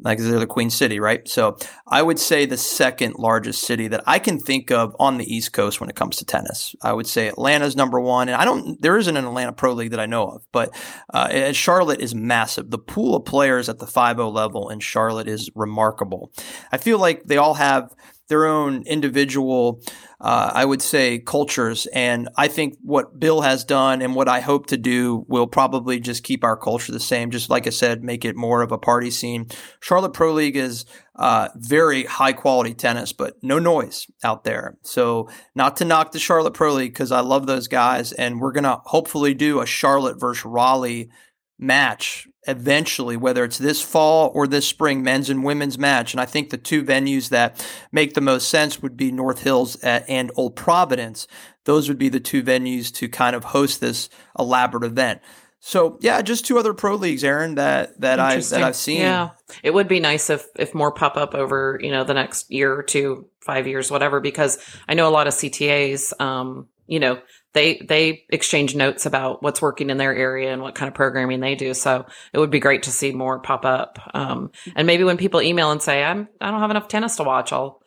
like 0.00 0.18
they're 0.18 0.38
the 0.38 0.46
Queen 0.46 0.70
City, 0.70 0.98
right? 1.00 1.26
So 1.28 1.56
I 1.86 2.02
would 2.02 2.18
say 2.18 2.46
the 2.46 2.56
second 2.56 3.14
largest 3.16 3.62
city 3.62 3.88
that 3.88 4.02
I 4.06 4.18
can 4.18 4.38
think 4.38 4.70
of 4.70 4.94
on 4.98 5.18
the 5.18 5.34
East 5.34 5.52
Coast 5.52 5.80
when 5.80 5.88
it 5.88 5.96
comes 5.96 6.16
to 6.16 6.24
tennis. 6.24 6.74
I 6.82 6.92
would 6.92 7.06
say 7.06 7.28
Atlanta's 7.28 7.76
number 7.76 8.00
one, 8.00 8.28
and 8.28 8.36
I 8.36 8.44
don't. 8.44 8.80
There 8.80 8.98
isn't 8.98 9.16
an 9.16 9.24
Atlanta 9.24 9.52
Pro 9.52 9.72
League 9.72 9.92
that 9.92 10.00
I 10.00 10.06
know 10.06 10.26
of, 10.26 10.46
but 10.52 10.74
uh, 11.12 11.52
Charlotte 11.52 12.00
is 12.00 12.14
massive. 12.14 12.70
The 12.70 12.78
pool 12.78 13.16
of 13.16 13.24
players 13.24 13.68
at 13.68 13.78
the 13.78 13.86
5-0 13.86 14.32
level 14.32 14.68
in 14.68 14.80
Charlotte 14.80 15.28
is 15.28 15.50
remarkable. 15.54 16.32
I 16.72 16.78
feel 16.78 16.98
like 16.98 17.24
they 17.24 17.36
all 17.36 17.54
have 17.54 17.94
their 18.28 18.46
own 18.46 18.82
individual, 18.86 19.82
uh, 20.20 20.50
I 20.54 20.64
would 20.64 20.80
say, 20.80 21.18
cultures. 21.18 21.86
And 21.86 22.28
I 22.36 22.48
think 22.48 22.76
what 22.82 23.18
Bill 23.18 23.42
has 23.42 23.64
done 23.64 24.00
and 24.00 24.14
what 24.14 24.28
I 24.28 24.40
hope 24.40 24.66
to 24.66 24.76
do 24.76 25.24
will 25.28 25.46
probably 25.46 26.00
just 26.00 26.22
keep 26.22 26.42
our 26.42 26.56
culture 26.56 26.92
the 26.92 27.00
same. 27.00 27.30
Just 27.30 27.50
like 27.50 27.66
I 27.66 27.70
said, 27.70 28.02
make 28.02 28.24
it 28.24 28.36
more 28.36 28.62
of 28.62 28.72
a 28.72 28.78
party 28.78 29.10
scene. 29.10 29.48
Charlotte 29.80 30.14
Pro 30.14 30.32
League 30.32 30.56
is 30.56 30.86
uh, 31.16 31.48
very 31.56 32.04
high 32.04 32.32
quality 32.32 32.74
tennis, 32.74 33.12
but 33.12 33.34
no 33.42 33.58
noise 33.58 34.06
out 34.22 34.44
there. 34.44 34.78
So, 34.82 35.28
not 35.54 35.76
to 35.76 35.84
knock 35.84 36.12
the 36.12 36.18
Charlotte 36.18 36.54
Pro 36.54 36.74
League 36.74 36.92
because 36.92 37.12
I 37.12 37.20
love 37.20 37.46
those 37.46 37.68
guys, 37.68 38.12
and 38.12 38.40
we're 38.40 38.52
gonna 38.52 38.80
hopefully 38.84 39.34
do 39.34 39.60
a 39.60 39.66
Charlotte 39.66 40.18
versus 40.18 40.44
Raleigh 40.44 41.10
match 41.58 42.26
eventually, 42.46 43.16
whether 43.16 43.44
it's 43.44 43.58
this 43.58 43.80
fall 43.82 44.30
or 44.34 44.46
this 44.46 44.66
spring, 44.66 45.02
men's 45.02 45.30
and 45.30 45.44
women's 45.44 45.78
match. 45.78 46.12
And 46.12 46.20
I 46.20 46.26
think 46.26 46.50
the 46.50 46.58
two 46.58 46.82
venues 46.82 47.30
that 47.30 47.64
make 47.92 48.14
the 48.14 48.20
most 48.20 48.48
sense 48.48 48.82
would 48.82 48.96
be 48.96 49.10
North 49.10 49.42
Hills 49.42 49.76
and 49.76 50.30
Old 50.36 50.56
Providence. 50.56 51.26
Those 51.64 51.88
would 51.88 51.98
be 51.98 52.08
the 52.08 52.20
two 52.20 52.42
venues 52.42 52.92
to 52.94 53.08
kind 53.08 53.34
of 53.34 53.44
host 53.44 53.80
this 53.80 54.08
elaborate 54.38 54.84
event. 54.84 55.20
So 55.66 55.96
yeah, 56.02 56.20
just 56.20 56.44
two 56.44 56.58
other 56.58 56.74
pro 56.74 56.94
leagues, 56.94 57.24
Aaron, 57.24 57.54
that 57.54 57.98
that 58.02 58.20
I 58.20 58.36
that 58.36 58.62
I've 58.62 58.76
seen. 58.76 59.00
Yeah, 59.00 59.30
it 59.62 59.72
would 59.72 59.88
be 59.88 59.98
nice 59.98 60.28
if 60.28 60.46
if 60.56 60.74
more 60.74 60.92
pop 60.92 61.16
up 61.16 61.34
over 61.34 61.78
you 61.82 61.90
know 61.90 62.04
the 62.04 62.12
next 62.12 62.50
year 62.50 62.74
or 62.74 62.82
two, 62.82 63.30
five 63.40 63.66
years, 63.66 63.90
whatever. 63.90 64.20
Because 64.20 64.58
I 64.86 64.92
know 64.92 65.08
a 65.08 65.10
lot 65.10 65.26
of 65.26 65.32
CTAs, 65.32 66.20
um, 66.20 66.68
you 66.86 67.00
know, 67.00 67.18
they 67.54 67.78
they 67.78 68.24
exchange 68.28 68.74
notes 68.74 69.06
about 69.06 69.42
what's 69.42 69.62
working 69.62 69.88
in 69.88 69.96
their 69.96 70.14
area 70.14 70.52
and 70.52 70.60
what 70.60 70.74
kind 70.74 70.88
of 70.88 70.94
programming 70.94 71.40
they 71.40 71.54
do. 71.54 71.72
So 71.72 72.04
it 72.32 72.38
would 72.38 72.50
be 72.50 72.60
great 72.60 72.82
to 72.84 72.90
see 72.90 73.12
more 73.12 73.38
pop 73.38 73.64
up. 73.64 73.98
Um, 74.12 74.50
and 74.76 74.86
maybe 74.86 75.04
when 75.04 75.16
people 75.16 75.40
email 75.40 75.70
and 75.70 75.80
say, 75.80 76.02
"I'm 76.02 76.28
I 76.40 76.50
don't 76.50 76.60
have 76.60 76.70
enough 76.70 76.88
tennis 76.88 77.16
to 77.16 77.22
watch," 77.22 77.52
I'll 77.52 77.80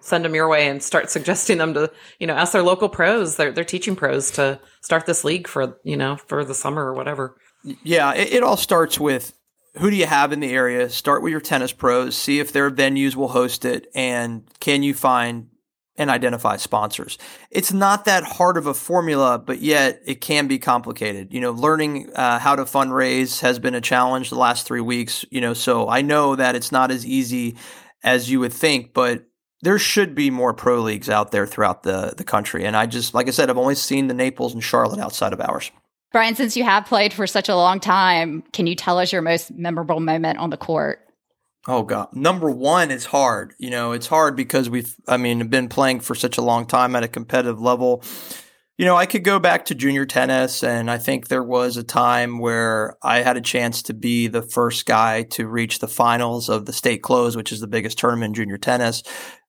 send 0.00 0.24
them 0.24 0.34
your 0.34 0.48
way 0.48 0.68
and 0.68 0.82
start 0.82 1.10
suggesting 1.10 1.58
them 1.58 1.74
to 1.74 1.92
you 2.18 2.26
know 2.26 2.34
ask 2.34 2.52
their 2.52 2.62
local 2.62 2.88
pros, 2.88 3.36
their 3.36 3.52
their 3.52 3.64
teaching 3.64 3.94
pros 3.94 4.30
to 4.32 4.58
start 4.80 5.06
this 5.06 5.22
league 5.22 5.46
for 5.46 5.78
you 5.84 5.96
know 5.96 6.16
for 6.16 6.44
the 6.44 6.54
summer 6.54 6.84
or 6.84 6.94
whatever. 6.94 7.36
Yeah, 7.84 8.14
it, 8.14 8.32
it 8.32 8.42
all 8.42 8.56
starts 8.56 8.98
with 8.98 9.34
who 9.76 9.90
do 9.90 9.96
you 9.96 10.06
have 10.06 10.32
in 10.32 10.40
the 10.40 10.50
area? 10.50 10.88
Start 10.88 11.22
with 11.22 11.30
your 11.30 11.42
tennis 11.42 11.72
pros, 11.72 12.16
see 12.16 12.40
if 12.40 12.52
their 12.52 12.70
venues 12.70 13.14
will 13.14 13.28
host 13.28 13.66
it, 13.66 13.86
and 13.94 14.44
can 14.60 14.82
you 14.82 14.94
find 14.94 15.48
and 16.00 16.08
identify 16.08 16.56
sponsors. 16.56 17.18
It's 17.50 17.74
not 17.74 18.06
that 18.06 18.24
hard 18.24 18.56
of 18.56 18.66
a 18.66 18.72
formula, 18.72 19.38
but 19.38 19.60
yet 19.60 20.00
it 20.06 20.22
can 20.22 20.48
be 20.48 20.58
complicated. 20.58 21.34
You 21.34 21.42
know, 21.42 21.50
learning 21.50 22.10
uh, 22.14 22.38
how 22.38 22.56
to 22.56 22.62
fundraise 22.62 23.40
has 23.40 23.58
been 23.58 23.74
a 23.74 23.82
challenge 23.82 24.30
the 24.30 24.38
last 24.38 24.66
three 24.66 24.80
weeks. 24.80 25.26
You 25.30 25.42
know, 25.42 25.52
so 25.52 25.90
I 25.90 26.00
know 26.00 26.36
that 26.36 26.56
it's 26.56 26.72
not 26.72 26.90
as 26.90 27.04
easy 27.04 27.56
as 28.02 28.30
you 28.30 28.40
would 28.40 28.54
think, 28.54 28.94
but 28.94 29.26
there 29.60 29.78
should 29.78 30.14
be 30.14 30.30
more 30.30 30.54
pro 30.54 30.80
leagues 30.80 31.10
out 31.10 31.32
there 31.32 31.46
throughout 31.46 31.82
the 31.82 32.14
the 32.16 32.24
country. 32.24 32.64
And 32.64 32.74
I 32.74 32.86
just, 32.86 33.12
like 33.12 33.28
I 33.28 33.30
said, 33.30 33.50
I've 33.50 33.58
only 33.58 33.74
seen 33.74 34.06
the 34.06 34.14
Naples 34.14 34.54
and 34.54 34.64
Charlotte 34.64 35.00
outside 35.00 35.34
of 35.34 35.40
ours. 35.42 35.70
Brian, 36.12 36.34
since 36.34 36.56
you 36.56 36.64
have 36.64 36.86
played 36.86 37.12
for 37.12 37.26
such 37.26 37.50
a 37.50 37.54
long 37.54 37.78
time, 37.78 38.42
can 38.54 38.66
you 38.66 38.74
tell 38.74 38.98
us 38.98 39.12
your 39.12 39.20
most 39.20 39.52
memorable 39.52 40.00
moment 40.00 40.38
on 40.38 40.48
the 40.48 40.56
court? 40.56 41.06
Oh 41.68 41.82
god, 41.82 42.08
number 42.14 42.50
one 42.50 42.90
is 42.90 43.06
hard. 43.06 43.54
You 43.58 43.70
know, 43.70 43.92
it's 43.92 44.06
hard 44.06 44.34
because 44.34 44.70
we've, 44.70 44.94
I 45.06 45.16
mean, 45.16 45.48
been 45.48 45.68
playing 45.68 46.00
for 46.00 46.14
such 46.14 46.38
a 46.38 46.42
long 46.42 46.66
time 46.66 46.96
at 46.96 47.02
a 47.02 47.08
competitive 47.08 47.60
level. 47.60 48.02
You 48.78 48.86
know, 48.86 48.96
I 48.96 49.04
could 49.04 49.24
go 49.24 49.38
back 49.38 49.66
to 49.66 49.74
junior 49.74 50.06
tennis, 50.06 50.64
and 50.64 50.90
I 50.90 50.96
think 50.96 51.28
there 51.28 51.42
was 51.42 51.76
a 51.76 51.82
time 51.82 52.38
where 52.38 52.96
I 53.02 53.18
had 53.18 53.36
a 53.36 53.42
chance 53.42 53.82
to 53.82 53.94
be 53.94 54.26
the 54.26 54.40
first 54.40 54.86
guy 54.86 55.24
to 55.24 55.46
reach 55.46 55.80
the 55.80 55.88
finals 55.88 56.48
of 56.48 56.64
the 56.64 56.72
state 56.72 57.02
close, 57.02 57.36
which 57.36 57.52
is 57.52 57.60
the 57.60 57.66
biggest 57.66 57.98
tournament 57.98 58.30
in 58.30 58.34
junior 58.34 58.56
tennis. 58.56 59.02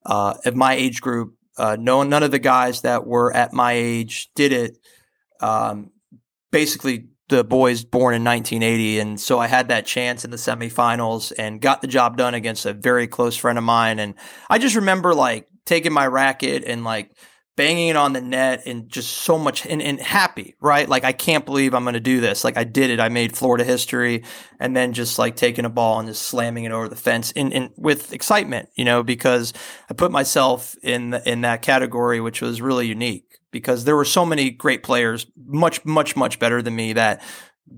Uh, 0.05 0.33
my 0.53 0.73
age 0.73 0.99
group, 0.99 1.35
uh, 1.57 1.77
no, 1.79 2.03
none 2.03 2.23
of 2.23 2.31
the 2.31 2.39
guys 2.39 2.81
that 2.81 3.07
were 3.07 3.33
at 3.33 3.53
my 3.53 3.71
age 3.71 4.29
did 4.35 4.51
it. 4.51 4.77
Um, 5.39 5.91
basically 6.51 7.07
the 7.31 7.43
boys 7.45 7.83
born 7.83 8.13
in 8.13 8.23
1980. 8.23 8.99
And 8.99 9.19
so 9.19 9.39
I 9.39 9.47
had 9.47 9.69
that 9.69 9.85
chance 9.85 10.25
in 10.25 10.31
the 10.31 10.37
semifinals 10.37 11.31
and 11.37 11.61
got 11.61 11.81
the 11.81 11.87
job 11.87 12.17
done 12.17 12.33
against 12.33 12.65
a 12.65 12.73
very 12.73 13.07
close 13.07 13.37
friend 13.37 13.57
of 13.57 13.63
mine. 13.63 13.99
And 13.99 14.15
I 14.49 14.59
just 14.59 14.75
remember 14.75 15.15
like 15.15 15.47
taking 15.65 15.93
my 15.93 16.05
racket 16.05 16.65
and 16.65 16.83
like 16.83 17.15
banging 17.55 17.87
it 17.87 17.95
on 17.95 18.11
the 18.11 18.21
net 18.21 18.63
and 18.65 18.89
just 18.89 19.13
so 19.13 19.37
much 19.37 19.65
and, 19.65 19.81
and 19.81 19.99
happy, 19.99 20.55
right? 20.59 20.89
Like, 20.89 21.03
I 21.03 21.13
can't 21.13 21.45
believe 21.45 21.73
I'm 21.73 21.83
going 21.83 21.93
to 21.93 21.99
do 21.99 22.19
this. 22.19 22.43
Like, 22.43 22.57
I 22.57 22.63
did 22.63 22.89
it. 22.89 22.99
I 22.99 23.09
made 23.09 23.35
Florida 23.35 23.63
history 23.63 24.23
and 24.59 24.75
then 24.75 24.93
just 24.93 25.17
like 25.17 25.35
taking 25.35 25.63
a 25.63 25.69
ball 25.69 25.99
and 25.99 26.09
just 26.09 26.23
slamming 26.23 26.65
it 26.65 26.71
over 26.71 26.89
the 26.89 26.95
fence 26.95 27.31
in, 27.31 27.51
in 27.51 27.69
with 27.77 28.13
excitement, 28.13 28.69
you 28.75 28.83
know, 28.83 29.03
because 29.03 29.53
I 29.89 29.93
put 29.93 30.11
myself 30.11 30.75
in, 30.83 31.11
the, 31.11 31.29
in 31.29 31.41
that 31.41 31.61
category, 31.61 32.19
which 32.19 32.41
was 32.41 32.61
really 32.61 32.87
unique 32.87 33.30
because 33.51 33.83
there 33.83 33.95
were 33.95 34.05
so 34.05 34.25
many 34.25 34.49
great 34.49 34.83
players, 34.83 35.27
much, 35.45 35.83
much, 35.85 36.15
much 36.15 36.39
better 36.39 36.61
than 36.61 36.75
me 36.75 36.93
that 36.93 37.21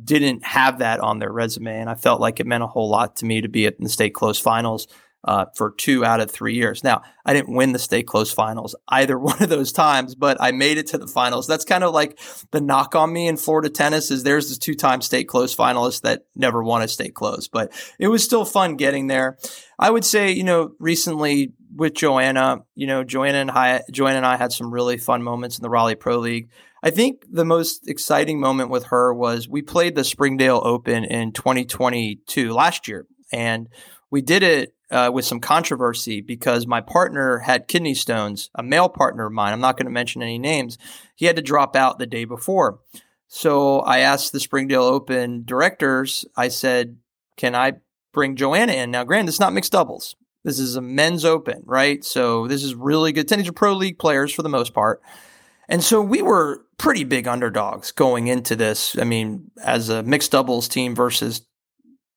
didn't 0.03 0.43
have 0.43 0.79
that 0.79 0.99
on 0.99 1.19
their 1.19 1.31
resume. 1.31 1.79
And 1.79 1.89
I 1.89 1.95
felt 1.95 2.21
like 2.21 2.39
it 2.39 2.47
meant 2.47 2.63
a 2.63 2.67
whole 2.67 2.89
lot 2.89 3.17
to 3.17 3.25
me 3.25 3.41
to 3.41 3.49
be 3.49 3.65
at 3.65 3.79
the 3.79 3.89
state 3.89 4.13
close 4.13 4.39
finals 4.39 4.87
uh, 5.23 5.45
for 5.55 5.71
two 5.77 6.03
out 6.03 6.19
of 6.19 6.29
three 6.29 6.53
years. 6.53 6.83
Now, 6.83 7.01
I 7.25 7.33
didn't 7.33 7.55
win 7.55 7.71
the 7.71 7.79
state 7.79 8.07
close 8.07 8.31
finals 8.31 8.75
either 8.89 9.17
one 9.19 9.41
of 9.41 9.49
those 9.49 9.71
times, 9.71 10.15
but 10.15 10.37
I 10.39 10.51
made 10.51 10.77
it 10.77 10.87
to 10.87 10.97
the 10.97 11.07
finals. 11.07 11.47
That's 11.47 11.65
kind 11.65 11.83
of 11.83 11.93
like 11.93 12.19
the 12.51 12.61
knock 12.61 12.95
on 12.95 13.13
me 13.13 13.27
in 13.27 13.37
Florida 13.37 13.69
tennis 13.69 14.11
is 14.11 14.23
there's 14.23 14.49
this 14.49 14.57
two 14.57 14.75
time 14.75 15.01
state 15.01 15.27
close 15.27 15.55
finalist 15.55 16.01
that 16.01 16.25
never 16.35 16.63
won 16.63 16.81
a 16.81 16.87
state 16.87 17.15
close, 17.15 17.47
but 17.47 17.71
it 17.99 18.07
was 18.07 18.23
still 18.23 18.45
fun 18.45 18.75
getting 18.75 19.07
there. 19.07 19.37
I 19.79 19.89
would 19.89 20.05
say, 20.05 20.31
you 20.31 20.43
know, 20.43 20.71
recently 20.79 21.53
with 21.75 21.95
Joanna, 21.95 22.63
you 22.75 22.87
know, 22.87 23.03
Joanna 23.03 23.39
and 23.39 23.51
I, 23.51 23.81
Joanna 23.91 24.17
and 24.17 24.25
I 24.25 24.37
had 24.37 24.51
some 24.51 24.71
really 24.71 24.97
fun 24.97 25.23
moments 25.23 25.57
in 25.57 25.63
the 25.63 25.69
Raleigh 25.69 25.95
Pro 25.95 26.19
League. 26.19 26.49
I 26.83 26.89
think 26.89 27.23
the 27.31 27.45
most 27.45 27.87
exciting 27.87 28.41
moment 28.41 28.69
with 28.69 28.85
her 28.87 29.13
was 29.13 29.47
we 29.47 29.61
played 29.61 29.95
the 29.95 30.03
Springdale 30.03 30.61
Open 30.65 31.05
in 31.05 31.31
2022 31.31 32.51
last 32.51 32.89
year, 32.89 33.07
and 33.31 33.69
we 34.13 34.21
did 34.21 34.43
it 34.43 34.75
uh, 34.91 35.09
with 35.11 35.25
some 35.25 35.39
controversy 35.39 36.21
because 36.21 36.67
my 36.67 36.79
partner 36.79 37.39
had 37.39 37.67
kidney 37.67 37.95
stones, 37.95 38.51
a 38.53 38.61
male 38.61 38.87
partner 38.87 39.25
of 39.25 39.33
mine. 39.33 39.53
I'm 39.53 39.59
not 39.59 39.75
going 39.75 39.87
to 39.87 39.91
mention 39.91 40.21
any 40.21 40.37
names. 40.37 40.77
He 41.15 41.25
had 41.25 41.35
to 41.37 41.41
drop 41.41 41.75
out 41.75 41.97
the 41.97 42.05
day 42.05 42.23
before. 42.23 42.77
So 43.27 43.79
I 43.79 43.99
asked 43.99 44.31
the 44.31 44.39
Springdale 44.39 44.83
Open 44.83 45.43
directors, 45.45 46.25
I 46.37 46.49
said, 46.49 46.97
can 47.37 47.55
I 47.55 47.73
bring 48.13 48.35
Joanna 48.35 48.73
in? 48.73 48.91
Now, 48.91 49.03
granted, 49.03 49.29
it's 49.29 49.39
not 49.39 49.51
mixed 49.51 49.71
doubles. 49.71 50.15
This 50.43 50.59
is 50.59 50.75
a 50.75 50.81
men's 50.81 51.25
open, 51.25 51.63
right? 51.65 52.03
So 52.03 52.47
this 52.47 52.63
is 52.63 52.75
really 52.75 53.13
good. 53.13 53.27
Tennis 53.27 53.49
are 53.49 53.51
pro 53.51 53.73
league 53.73 53.97
players 53.97 54.31
for 54.31 54.43
the 54.43 54.47
most 54.47 54.75
part. 54.75 55.01
And 55.67 55.83
so 55.83 56.03
we 56.03 56.21
were 56.21 56.63
pretty 56.77 57.03
big 57.03 57.27
underdogs 57.27 57.91
going 57.91 58.27
into 58.27 58.55
this. 58.55 58.95
I 58.95 59.05
mean, 59.05 59.49
as 59.63 59.89
a 59.89 60.03
mixed 60.03 60.33
doubles 60.33 60.67
team 60.67 60.93
versus 60.93 61.47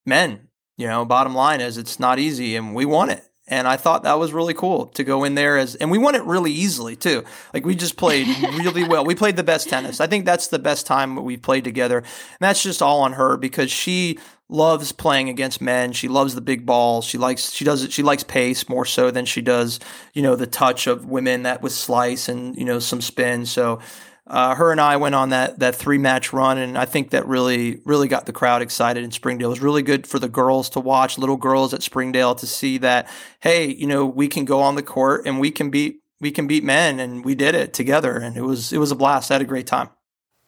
men, 0.04 0.48
you 0.76 0.86
know, 0.86 1.04
bottom 1.04 1.34
line 1.34 1.60
is 1.60 1.78
it's 1.78 1.98
not 1.98 2.18
easy 2.18 2.56
and 2.56 2.74
we 2.74 2.84
won 2.84 3.10
it. 3.10 3.24
And 3.48 3.68
I 3.68 3.76
thought 3.76 4.02
that 4.02 4.18
was 4.18 4.32
really 4.32 4.54
cool 4.54 4.86
to 4.86 5.04
go 5.04 5.22
in 5.22 5.36
there 5.36 5.56
as, 5.56 5.76
and 5.76 5.88
we 5.88 5.98
won 5.98 6.16
it 6.16 6.24
really 6.24 6.50
easily 6.50 6.96
too. 6.96 7.22
Like 7.54 7.64
we 7.64 7.76
just 7.76 7.96
played 7.96 8.26
really 8.58 8.82
well. 8.82 9.04
We 9.04 9.14
played 9.14 9.36
the 9.36 9.44
best 9.44 9.68
tennis. 9.68 10.00
I 10.00 10.08
think 10.08 10.24
that's 10.24 10.48
the 10.48 10.58
best 10.58 10.84
time 10.84 11.14
we've 11.22 11.42
played 11.42 11.62
together. 11.62 11.98
And 11.98 12.06
that's 12.40 12.62
just 12.62 12.82
all 12.82 13.02
on 13.02 13.12
her 13.12 13.36
because 13.36 13.70
she 13.70 14.18
loves 14.48 14.90
playing 14.90 15.28
against 15.28 15.60
men. 15.60 15.92
She 15.92 16.08
loves 16.08 16.34
the 16.34 16.40
big 16.40 16.66
balls. 16.66 17.04
She 17.04 17.18
likes, 17.18 17.52
she 17.52 17.64
does 17.64 17.84
it. 17.84 17.92
She 17.92 18.02
likes 18.02 18.24
pace 18.24 18.68
more 18.68 18.84
so 18.84 19.12
than 19.12 19.26
she 19.26 19.42
does, 19.42 19.78
you 20.12 20.22
know, 20.22 20.34
the 20.34 20.46
touch 20.46 20.88
of 20.88 21.06
women 21.06 21.44
that 21.44 21.62
with 21.62 21.72
slice 21.72 22.28
and, 22.28 22.56
you 22.56 22.64
know, 22.64 22.80
some 22.80 23.00
spin. 23.00 23.46
So, 23.46 23.80
uh, 24.26 24.54
her 24.56 24.72
and 24.72 24.80
I 24.80 24.96
went 24.96 25.14
on 25.14 25.28
that 25.30 25.60
that 25.60 25.76
three 25.76 25.98
match 25.98 26.32
run, 26.32 26.58
and 26.58 26.76
I 26.76 26.84
think 26.84 27.10
that 27.10 27.26
really 27.26 27.80
really 27.84 28.08
got 28.08 28.26
the 28.26 28.32
crowd 28.32 28.62
excited 28.62 29.04
in 29.04 29.12
Springdale. 29.12 29.48
It 29.48 29.50
was 29.50 29.60
really 29.60 29.82
good 29.82 30.06
for 30.06 30.18
the 30.18 30.28
girls 30.28 30.68
to 30.70 30.80
watch, 30.80 31.16
little 31.16 31.36
girls 31.36 31.72
at 31.72 31.82
Springdale, 31.82 32.34
to 32.36 32.46
see 32.46 32.78
that 32.78 33.08
hey, 33.40 33.72
you 33.72 33.86
know, 33.86 34.04
we 34.04 34.26
can 34.28 34.44
go 34.44 34.60
on 34.60 34.74
the 34.74 34.82
court 34.82 35.26
and 35.26 35.38
we 35.38 35.50
can 35.50 35.70
beat 35.70 36.00
we 36.20 36.30
can 36.30 36.46
beat 36.46 36.64
men, 36.64 36.98
and 36.98 37.24
we 37.24 37.34
did 37.34 37.54
it 37.54 37.72
together, 37.72 38.16
and 38.16 38.36
it 38.36 38.42
was 38.42 38.72
it 38.72 38.78
was 38.78 38.90
a 38.90 38.96
blast. 38.96 39.30
I 39.30 39.34
had 39.34 39.42
a 39.42 39.46
great 39.46 39.66
time. 39.66 39.90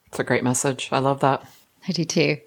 It's 0.07 0.19
a 0.19 0.23
great 0.23 0.43
message. 0.43 0.89
I 0.91 0.99
love 0.99 1.21
that. 1.21 1.47
I 1.87 1.91
do 1.91 2.03
too. 2.03 2.37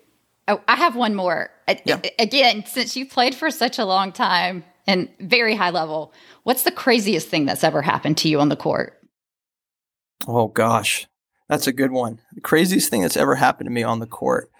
Oh, 0.49 0.61
I 0.67 0.77
have 0.77 0.97
one 0.97 1.15
more. 1.15 1.51
Yeah. 1.87 2.01
Again, 2.19 2.65
since 2.67 2.97
you 2.97 3.07
played 3.07 3.35
for 3.35 3.51
such 3.51 3.79
a 3.79 3.85
long 3.85 4.13
time 4.13 4.65
and 4.87 5.09
very 5.21 5.55
high 5.55 5.71
level, 5.71 6.13
what's 6.43 6.65
the 6.65 6.73
craziest 6.73 7.29
thing 7.29 7.47
that's 7.47 7.63
ever 7.63 7.81
happened 7.81 8.19
to 8.19 8.29
you 8.29 8.41
on 8.41 8.49
the 8.49 8.57
court? 8.57 8.99
Oh 10.27 10.49
gosh, 10.49 11.07
that's 11.53 11.67
a 11.67 11.73
good 11.73 11.93
one. 11.93 12.19
The 12.33 12.41
craziest 12.41 12.89
thing 12.89 13.03
that's 13.03 13.17
ever 13.17 13.35
happened 13.35 13.67
to 13.67 13.71
me 13.71 13.83
on 13.83 13.99
the 13.99 14.07
court. 14.07 14.51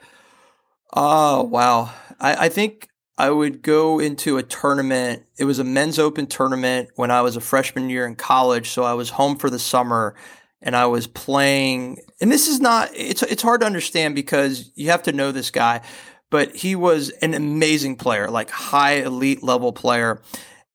Oh, 0.93 1.43
wow. 1.43 1.91
I, 2.21 2.47
I 2.47 2.49
think 2.51 2.87
I 3.17 3.31
would 3.31 3.63
go 3.63 3.99
into 3.99 4.37
a 4.37 4.43
tournament. 4.43 5.23
It 5.39 5.47
was 5.47 5.59
a 5.59 5.65
men's 5.65 5.99
open 5.99 6.27
tournament 6.27 6.91
when 6.97 7.11
I 7.11 7.23
was 7.23 7.35
a 7.35 7.41
freshman 7.41 7.89
year 7.89 8.07
in 8.07 8.15
college. 8.15 8.69
So 8.69 8.83
I 8.83 8.93
was 8.93 9.09
home 9.09 9.37
for 9.37 9.49
the 9.49 9.59
summer 9.59 10.15
and 10.61 10.77
I 10.77 10.85
was 10.85 11.07
playing. 11.07 11.97
And 12.21 12.31
this 12.31 12.47
is 12.47 12.61
not, 12.61 12.91
it's, 12.95 13.23
it's 13.23 13.43
hard 13.43 13.63
to 13.63 13.67
understand 13.67 14.15
because 14.15 14.71
you 14.75 14.91
have 14.91 15.05
to 15.05 15.13
know 15.13 15.33
this 15.33 15.51
guy, 15.51 15.81
but 16.29 16.55
he 16.55 16.77
was 16.77 17.09
an 17.23 17.33
amazing 17.33 17.97
player, 17.97 18.29
like 18.29 18.51
high 18.51 18.97
elite 18.97 19.43
level 19.43 19.73
player 19.73 20.21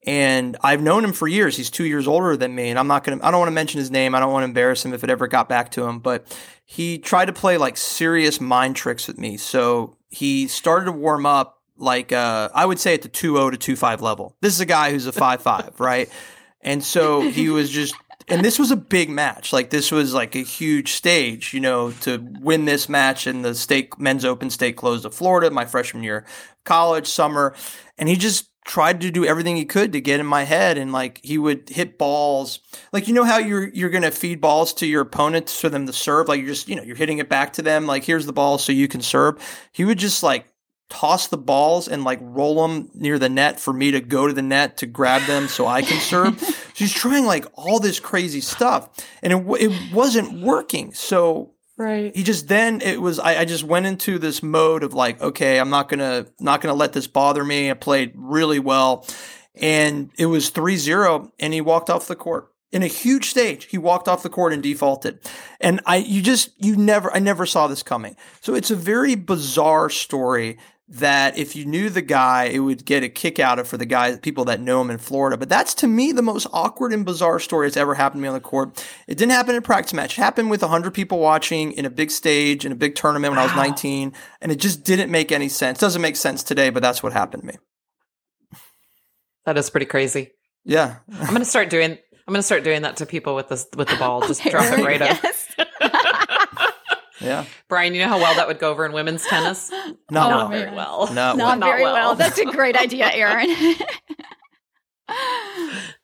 and 0.07 0.55
I've 0.63 0.81
known 0.81 1.03
him 1.03 1.11
for 1.11 1.27
years. 1.27 1.57
He's 1.57 1.69
two 1.69 1.83
years 1.83 2.07
older 2.07 2.37
than 2.37 2.55
me, 2.55 2.69
and 2.69 2.79
I'm 2.79 2.87
not 2.87 3.03
gonna. 3.03 3.19
I 3.21 3.29
don't 3.29 3.41
want 3.41 3.49
to 3.49 3.53
mention 3.53 3.79
his 3.79 3.91
name. 3.91 4.15
I 4.15 4.21
don't 4.21 4.31
want 4.31 4.43
to 4.43 4.45
embarrass 4.45 4.85
him 4.85 4.93
if 4.93 5.03
it 5.03 5.09
ever 5.09 5.27
got 5.27 5.49
back 5.49 5.69
to 5.71 5.83
him. 5.83 5.99
But 5.99 6.25
he 6.63 6.97
tried 6.97 7.25
to 7.25 7.33
play 7.33 7.57
like 7.57 7.75
serious 7.75 8.39
mind 8.39 8.77
tricks 8.77 9.07
with 9.07 9.17
me. 9.17 9.35
So 9.35 9.97
he 10.07 10.47
started 10.47 10.85
to 10.85 10.93
warm 10.93 11.25
up 11.25 11.61
like 11.75 12.13
uh, 12.13 12.47
I 12.53 12.65
would 12.65 12.79
say 12.79 12.93
at 12.93 13.01
the 13.01 13.09
2-0 13.09 13.59
to 13.59 13.75
2-5 13.75 14.01
level. 14.01 14.35
This 14.41 14.53
is 14.53 14.61
a 14.61 14.65
guy 14.65 14.91
who's 14.91 15.05
a 15.05 15.11
5-5, 15.11 15.79
right? 15.79 16.09
And 16.61 16.83
so 16.83 17.21
he 17.21 17.49
was 17.49 17.69
just 17.69 17.93
and 18.29 18.43
this 18.43 18.57
was 18.57 18.71
a 18.71 18.75
big 18.77 19.09
match. 19.09 19.53
Like 19.53 19.69
this 19.69 19.91
was 19.91 20.13
like 20.13 20.35
a 20.35 20.43
huge 20.43 20.93
stage, 20.93 21.53
you 21.53 21.59
know, 21.59 21.91
to 22.01 22.17
win 22.39 22.65
this 22.65 22.89
match 22.89 23.27
in 23.27 23.41
the 23.41 23.53
state 23.53 23.99
men's 23.99 24.25
open 24.25 24.49
state 24.49 24.77
closed 24.77 25.05
of 25.05 25.13
Florida, 25.13 25.51
my 25.51 25.65
freshman 25.65 26.03
year 26.03 26.25
college, 26.63 27.07
summer. 27.07 27.55
And 27.97 28.09
he 28.09 28.15
just 28.15 28.49
tried 28.67 28.99
to 29.01 29.09
do 29.09 29.25
everything 29.25 29.55
he 29.55 29.65
could 29.65 29.93
to 29.93 30.01
get 30.01 30.19
in 30.19 30.25
my 30.25 30.43
head 30.43 30.77
and 30.77 30.91
like 30.91 31.19
he 31.23 31.37
would 31.37 31.69
hit 31.69 31.97
balls 31.97 32.59
like 32.91 33.07
you 33.07 33.13
know 33.13 33.23
how 33.23 33.37
you're 33.37 33.69
you're 33.69 33.89
gonna 33.89 34.11
feed 34.11 34.41
balls 34.41 34.73
to 34.73 34.85
your 34.85 35.01
opponents 35.01 35.59
for 35.59 35.69
them 35.69 35.87
to 35.87 35.93
serve 35.93 36.27
like 36.27 36.39
you're 36.39 36.49
just 36.49 36.67
you 36.67 36.75
know 36.75 36.83
you're 36.83 36.95
hitting 36.95 37.17
it 37.17 37.29
back 37.29 37.53
to 37.53 37.61
them 37.61 37.87
like 37.87 38.03
here's 38.03 38.25
the 38.25 38.33
ball 38.33 38.57
so 38.57 38.73
you 38.73 38.87
can 38.87 39.01
serve 39.01 39.41
he 39.71 39.85
would 39.85 39.97
just 39.97 40.21
like 40.21 40.47
toss 40.89 41.27
the 41.27 41.37
balls 41.37 41.87
and 41.87 42.03
like 42.03 42.19
roll 42.21 42.67
them 42.67 42.89
near 42.93 43.17
the 43.19 43.29
net 43.29 43.59
for 43.59 43.73
me 43.73 43.91
to 43.91 44.01
go 44.01 44.27
to 44.27 44.33
the 44.33 44.41
net 44.41 44.77
to 44.77 44.85
grab 44.85 45.21
them 45.23 45.47
so 45.47 45.67
I 45.67 45.81
can 45.81 45.99
serve. 45.99 46.41
She's 46.73 46.93
trying 46.93 47.25
like 47.25 47.45
all 47.55 47.79
this 47.79 47.99
crazy 47.99 48.39
stuff 48.41 48.89
and 49.21 49.33
it, 49.33 49.61
it 49.61 49.93
wasn't 49.93 50.41
working. 50.41 50.93
So 50.93 51.53
Right. 51.77 52.15
He 52.15 52.23
just 52.23 52.47
then 52.47 52.81
it 52.81 53.01
was 53.01 53.19
I, 53.19 53.41
I 53.41 53.45
just 53.45 53.63
went 53.63 53.85
into 53.85 54.17
this 54.17 54.41
mode 54.41 54.83
of 54.83 54.93
like, 54.93 55.21
okay, 55.21 55.59
I'm 55.59 55.69
not 55.69 55.89
gonna 55.89 56.25
not 56.39 56.59
gonna 56.59 56.73
let 56.73 56.93
this 56.93 57.05
bother 57.05 57.43
me. 57.43 57.69
I 57.69 57.75
played 57.75 58.13
really 58.15 58.59
well. 58.59 59.05
And 59.59 60.11
it 60.17 60.27
was 60.27 60.51
3-0 60.51 61.31
and 61.39 61.53
he 61.53 61.61
walked 61.61 61.89
off 61.89 62.07
the 62.07 62.15
court. 62.15 62.51
In 62.71 62.83
a 62.83 62.87
huge 62.87 63.29
stage, 63.29 63.65
he 63.65 63.77
walked 63.77 64.07
off 64.07 64.21
the 64.21 64.29
court 64.29 64.53
and 64.53 64.61
defaulted. 64.61 65.19
And 65.61 65.81
I 65.85 65.97
you 65.97 66.21
just 66.23 66.49
you 66.57 66.75
never 66.75 67.13
I 67.13 67.19
never 67.19 67.45
saw 67.45 67.67
this 67.67 67.83
coming. 67.83 68.15
So 68.41 68.55
it's 68.55 68.71
a 68.71 68.75
very 68.75 69.13
bizarre 69.13 69.89
story 69.91 70.57
that 70.89 71.37
if 71.37 71.55
you 71.55 71.65
knew 71.65 71.89
the 71.89 72.01
guy, 72.01 72.45
it 72.45 72.59
would 72.59 72.85
get 72.85 73.03
a 73.03 73.09
kick 73.09 73.39
out 73.39 73.59
of 73.59 73.67
for 73.67 73.75
the 73.75 73.85
guys, 73.85 74.19
people 74.19 74.45
that 74.45 74.61
know 74.61 74.79
him 74.79 74.89
in 74.89 74.97
Florida. 74.97 75.37
But 75.37 75.49
that's 75.49 75.73
to 75.75 75.87
me 75.87 76.13
the 76.13 76.21
most 76.21 76.47
awkward 76.53 76.93
and 76.93 77.05
bizarre 77.05 77.39
story 77.39 77.67
that's 77.67 77.75
ever 77.75 77.93
happened 77.93 78.19
to 78.19 78.23
me 78.23 78.29
on 78.29 78.33
the 78.33 78.39
court. 78.39 78.83
It 79.05 79.17
didn't 79.17 79.33
happen 79.33 79.55
in 79.55 79.59
a 79.59 79.61
practice 79.61 79.93
match. 79.93 80.17
It 80.17 80.21
happened 80.21 80.49
with 80.49 80.61
100 80.61 80.93
people 80.93 81.19
watching 81.19 81.73
in 81.73 81.85
a 81.85 81.89
big 81.89 82.09
stage, 82.09 82.65
in 82.65 82.71
a 82.71 82.75
big 82.75 82.95
tournament 82.95 83.31
when 83.31 83.37
wow. 83.37 83.43
I 83.43 83.47
was 83.47 83.55
19. 83.55 84.13
And 84.41 84.51
it 84.51 84.59
just 84.59 84.85
didn't 84.85 85.11
make 85.11 85.31
any 85.31 85.49
sense. 85.49 85.79
Doesn't 85.79 86.01
make 86.01 86.15
sense 86.15 86.41
today, 86.41 86.69
but 86.69 86.81
that's 86.81 87.03
what 87.03 87.11
happened 87.11 87.43
to 87.43 87.47
me. 87.47 87.55
That 89.45 89.57
is 89.57 89.69
pretty 89.69 89.85
crazy. 89.87 90.31
Yeah. 90.63 90.97
I'm 91.11 91.27
going 91.27 91.39
to 91.39 91.45
start 91.45 91.69
doing, 91.69 91.91
I'm 91.91 92.33
going 92.33 92.39
to 92.39 92.43
start 92.43 92.63
doing 92.63 92.83
that 92.83 92.97
to 92.97 93.05
people 93.05 93.35
with 93.35 93.49
this, 93.49 93.67
with 93.75 93.89
the 93.89 93.97
ball. 93.97 94.21
Just 94.27 94.41
drop 94.43 94.77
it 94.77 94.85
right 94.85 94.99
yes. 95.01 95.23
up. 95.23 95.31
Yeah. 97.27 97.45
Brian, 97.67 97.93
you 97.93 98.01
know 98.01 98.07
how 98.09 98.17
well 98.17 98.35
that 98.35 98.47
would 98.47 98.59
go 98.59 98.71
over 98.71 98.85
in 98.85 98.91
women's 98.93 99.25
tennis? 99.25 99.69
Not, 100.09 100.29
Not 100.29 100.51
very 100.51 100.73
well. 100.75 101.13
Not, 101.13 101.37
Not 101.37 101.59
well. 101.59 101.69
very 101.69 101.83
well. 101.83 101.93
well. 101.93 102.15
That's 102.15 102.39
a 102.39 102.45
great 102.45 102.75
idea, 102.75 103.09
Aaron. 103.11 103.55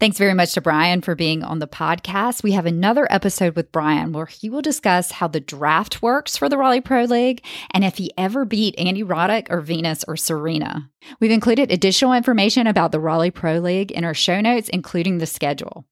Thanks 0.00 0.16
very 0.16 0.32
much 0.32 0.54
to 0.54 0.62
Brian 0.62 1.02
for 1.02 1.14
being 1.14 1.42
on 1.44 1.58
the 1.58 1.66
podcast. 1.66 2.42
We 2.42 2.52
have 2.52 2.64
another 2.64 3.06
episode 3.10 3.54
with 3.54 3.70
Brian 3.70 4.12
where 4.14 4.24
he 4.24 4.48
will 4.48 4.62
discuss 4.62 5.12
how 5.12 5.28
the 5.28 5.40
draft 5.40 6.00
works 6.00 6.38
for 6.38 6.48
the 6.48 6.56
Raleigh 6.56 6.80
Pro 6.80 7.04
League 7.04 7.44
and 7.72 7.84
if 7.84 7.98
he 7.98 8.10
ever 8.16 8.46
beat 8.46 8.74
Andy 8.78 9.04
Roddick 9.04 9.48
or 9.50 9.60
Venus 9.60 10.02
or 10.08 10.16
Serena. 10.16 10.88
We've 11.20 11.30
included 11.30 11.70
additional 11.70 12.14
information 12.14 12.66
about 12.66 12.92
the 12.92 13.00
Raleigh 13.00 13.30
Pro 13.30 13.58
League 13.58 13.92
in 13.92 14.04
our 14.04 14.14
show 14.14 14.40
notes, 14.40 14.70
including 14.70 15.18
the 15.18 15.26
schedule. 15.26 15.84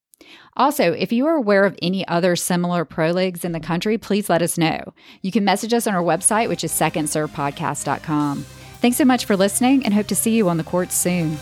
Also, 0.56 0.92
if 0.92 1.12
you 1.12 1.26
are 1.26 1.36
aware 1.36 1.64
of 1.64 1.76
any 1.80 2.06
other 2.08 2.34
similar 2.36 2.84
pro 2.84 3.10
leagues 3.10 3.44
in 3.44 3.52
the 3.52 3.60
country, 3.60 3.96
please 3.96 4.28
let 4.28 4.42
us 4.42 4.58
know. 4.58 4.92
You 5.22 5.30
can 5.30 5.44
message 5.44 5.72
us 5.72 5.86
on 5.86 5.94
our 5.94 6.02
website, 6.02 6.48
which 6.48 6.64
is 6.64 6.72
secondservepodcast.com. 6.72 8.42
Thanks 8.80 8.96
so 8.96 9.04
much 9.04 9.24
for 9.24 9.36
listening 9.36 9.84
and 9.84 9.94
hope 9.94 10.06
to 10.08 10.16
see 10.16 10.36
you 10.36 10.48
on 10.48 10.56
the 10.56 10.64
courts 10.64 10.96
soon. 10.96 11.36